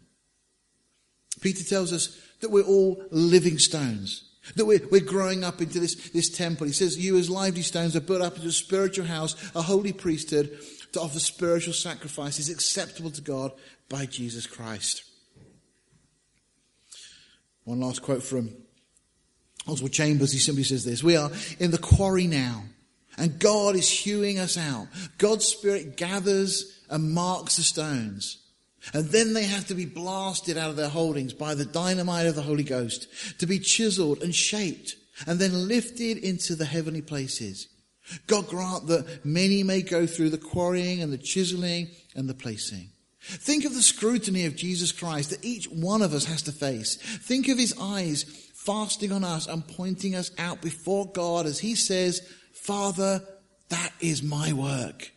[1.42, 4.24] Peter tells us that we're all living stones.
[4.56, 6.66] That we're, we're growing up into this, this temple.
[6.66, 9.92] He says, You as lively stones are built up into a spiritual house, a holy
[9.92, 10.58] priesthood,
[10.92, 13.52] to offer spiritual sacrifices acceptable to God
[13.88, 15.04] by Jesus Christ.
[17.64, 18.50] One last quote from
[19.68, 20.32] Oswald Chambers.
[20.32, 21.30] He simply says this We are
[21.60, 22.64] in the quarry now,
[23.16, 24.88] and God is hewing us out.
[25.18, 28.41] God's Spirit gathers and marks the stones.
[28.92, 32.34] And then they have to be blasted out of their holdings by the dynamite of
[32.34, 33.06] the Holy Ghost
[33.38, 37.68] to be chiseled and shaped and then lifted into the heavenly places.
[38.26, 42.88] God grant that many may go through the quarrying and the chiseling and the placing.
[43.20, 46.96] Think of the scrutiny of Jesus Christ that each one of us has to face.
[46.96, 48.24] Think of his eyes
[48.54, 52.20] fasting on us and pointing us out before God as he says,
[52.52, 53.22] Father,
[53.68, 55.12] that is my work.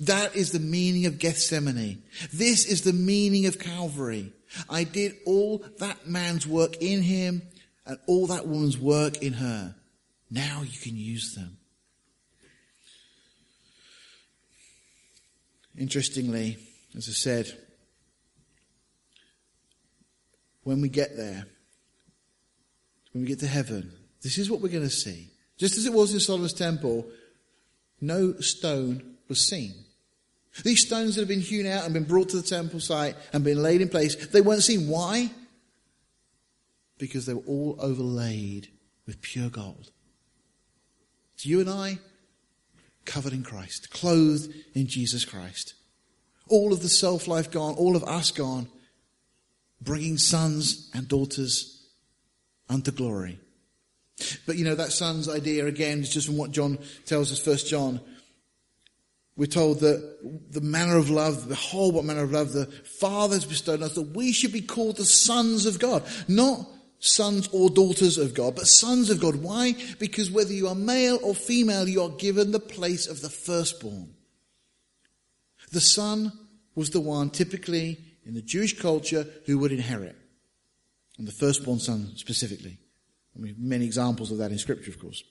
[0.00, 2.02] That is the meaning of Gethsemane.
[2.32, 4.32] This is the meaning of Calvary.
[4.68, 7.42] I did all that man's work in him
[7.86, 9.74] and all that woman's work in her.
[10.30, 11.58] Now you can use them.
[15.78, 16.58] Interestingly,
[16.96, 17.58] as I said,
[20.64, 21.46] when we get there,
[23.12, 25.28] when we get to heaven, this is what we're going to see.
[25.58, 27.06] Just as it was in Solomon's temple,
[28.00, 29.74] no stone was seen.
[30.64, 33.42] These stones that have been hewn out and been brought to the temple site and
[33.42, 34.88] been laid in place, they weren't seen.
[34.88, 35.30] Why?
[36.98, 38.68] Because they were all overlaid
[39.06, 39.90] with pure gold.
[41.34, 41.98] It's you and I
[43.04, 45.74] covered in Christ, clothed in Jesus Christ.
[46.48, 48.68] All of the self life gone, all of us gone,
[49.80, 51.86] bringing sons and daughters
[52.68, 53.38] unto glory.
[54.46, 57.68] But you know, that son's idea again is just from what John tells us, First
[57.68, 58.00] John
[59.36, 60.18] we're told that
[60.50, 63.94] the manner of love, behold what manner of love the Father has bestowed on us,
[63.94, 66.04] that we should be called the sons of God.
[66.28, 66.68] Not
[66.98, 69.36] sons or daughters of God, but sons of God.
[69.36, 69.74] Why?
[69.98, 74.14] Because whether you are male or female, you are given the place of the firstborn.
[75.72, 76.32] The son
[76.74, 80.16] was the one typically in the Jewish culture who would inherit.
[81.18, 82.78] And the firstborn son specifically.
[83.34, 85.24] I mean, many examples of that in scripture, of course.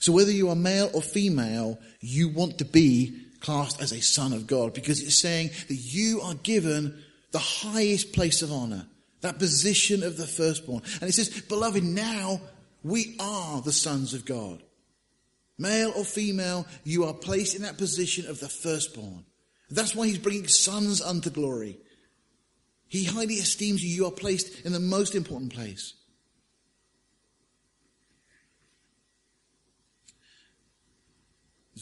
[0.00, 4.32] So whether you are male or female, you want to be classed as a son
[4.32, 8.86] of God because it's saying that you are given the highest place of honor,
[9.20, 10.82] that position of the firstborn.
[11.00, 12.40] And it says, beloved, now
[12.82, 14.62] we are the sons of God.
[15.58, 19.24] Male or female, you are placed in that position of the firstborn.
[19.70, 21.78] That's why he's bringing sons unto glory.
[22.88, 23.88] He highly esteems you.
[23.88, 25.94] You are placed in the most important place.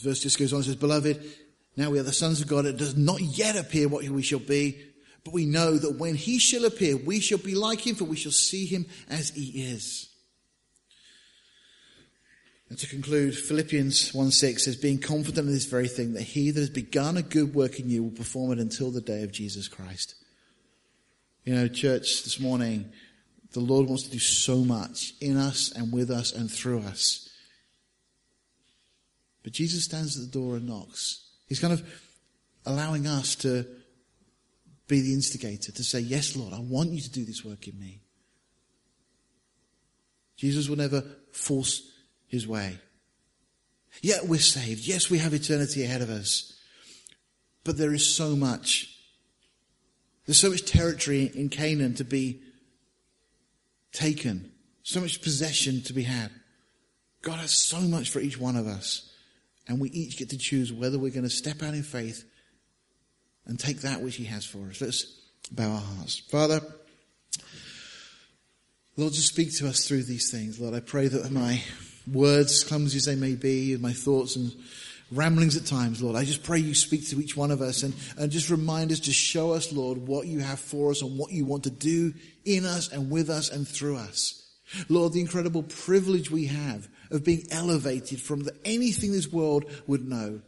[0.01, 1.23] Verse just goes on and says, Beloved,
[1.77, 2.65] now we are the sons of God.
[2.65, 4.79] It does not yet appear what we shall be,
[5.23, 8.15] but we know that when he shall appear, we shall be like him, for we
[8.15, 10.09] shall see him as he is.
[12.69, 16.51] And to conclude, Philippians 1 6 says, Being confident of this very thing, that he
[16.51, 19.31] that has begun a good work in you will perform it until the day of
[19.33, 20.15] Jesus Christ.
[21.43, 22.91] You know, church, this morning,
[23.51, 27.30] the Lord wants to do so much in us and with us and through us.
[29.43, 31.27] But Jesus stands at the door and knocks.
[31.47, 31.83] He's kind of
[32.65, 33.65] allowing us to
[34.87, 37.79] be the instigator, to say, Yes, Lord, I want you to do this work in
[37.79, 38.01] me.
[40.37, 41.91] Jesus will never force
[42.27, 42.79] his way.
[44.01, 44.87] Yet we're saved.
[44.87, 46.57] Yes, we have eternity ahead of us.
[47.63, 48.95] But there is so much.
[50.25, 52.41] There's so much territory in Canaan to be
[53.91, 54.51] taken,
[54.83, 56.31] so much possession to be had.
[57.21, 59.10] God has so much for each one of us.
[59.67, 62.25] And we each get to choose whether we're going to step out in faith
[63.45, 64.81] and take that which He has for us.
[64.81, 65.05] Let's
[65.51, 66.19] bow our hearts.
[66.19, 66.61] Father,
[68.97, 70.59] Lord, just speak to us through these things.
[70.59, 71.61] Lord, I pray that my
[72.11, 74.53] words, clumsy as they may be, and my thoughts and
[75.11, 77.93] ramblings at times, Lord, I just pray you speak to each one of us and,
[78.17, 81.31] and just remind us, just show us, Lord, what you have for us and what
[81.31, 82.13] you want to do
[82.45, 84.37] in us and with us and through us.
[84.87, 90.07] Lord, the incredible privilege we have of being elevated from the, anything this world would
[90.07, 90.41] know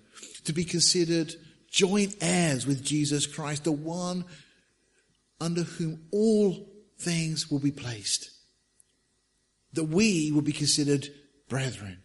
[0.46, 1.36] to be considered
[1.70, 4.26] joint heirs with Jesus Christ, the one
[5.42, 8.30] under whom all things will be placed.
[9.74, 11.10] That we will be considered
[11.50, 12.04] brethren.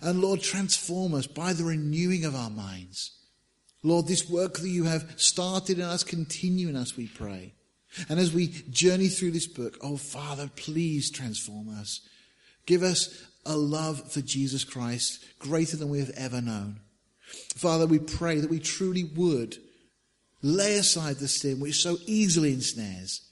[0.00, 3.12] And Lord, transform us by the renewing of our minds.
[3.82, 7.54] Lord, this work that you have started in us, continue in us, we pray.
[8.08, 12.00] And as we journey through this book, oh Father, please transform us.
[12.66, 16.80] Give us a love for Jesus Christ greater than we have ever known.
[17.54, 19.56] Father, we pray that we truly would
[20.42, 23.22] lay aside the sin which so easily ensnares,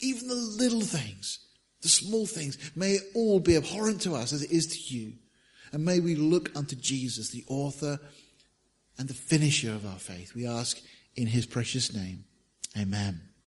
[0.00, 1.38] even the little things,
[1.82, 2.58] the small things.
[2.74, 5.14] May it all be abhorrent to us as it is to you.
[5.72, 7.98] And may we look unto Jesus, the author
[8.98, 10.34] and the finisher of our faith.
[10.34, 10.78] We ask
[11.14, 12.24] in his precious name.
[12.76, 13.27] Amen.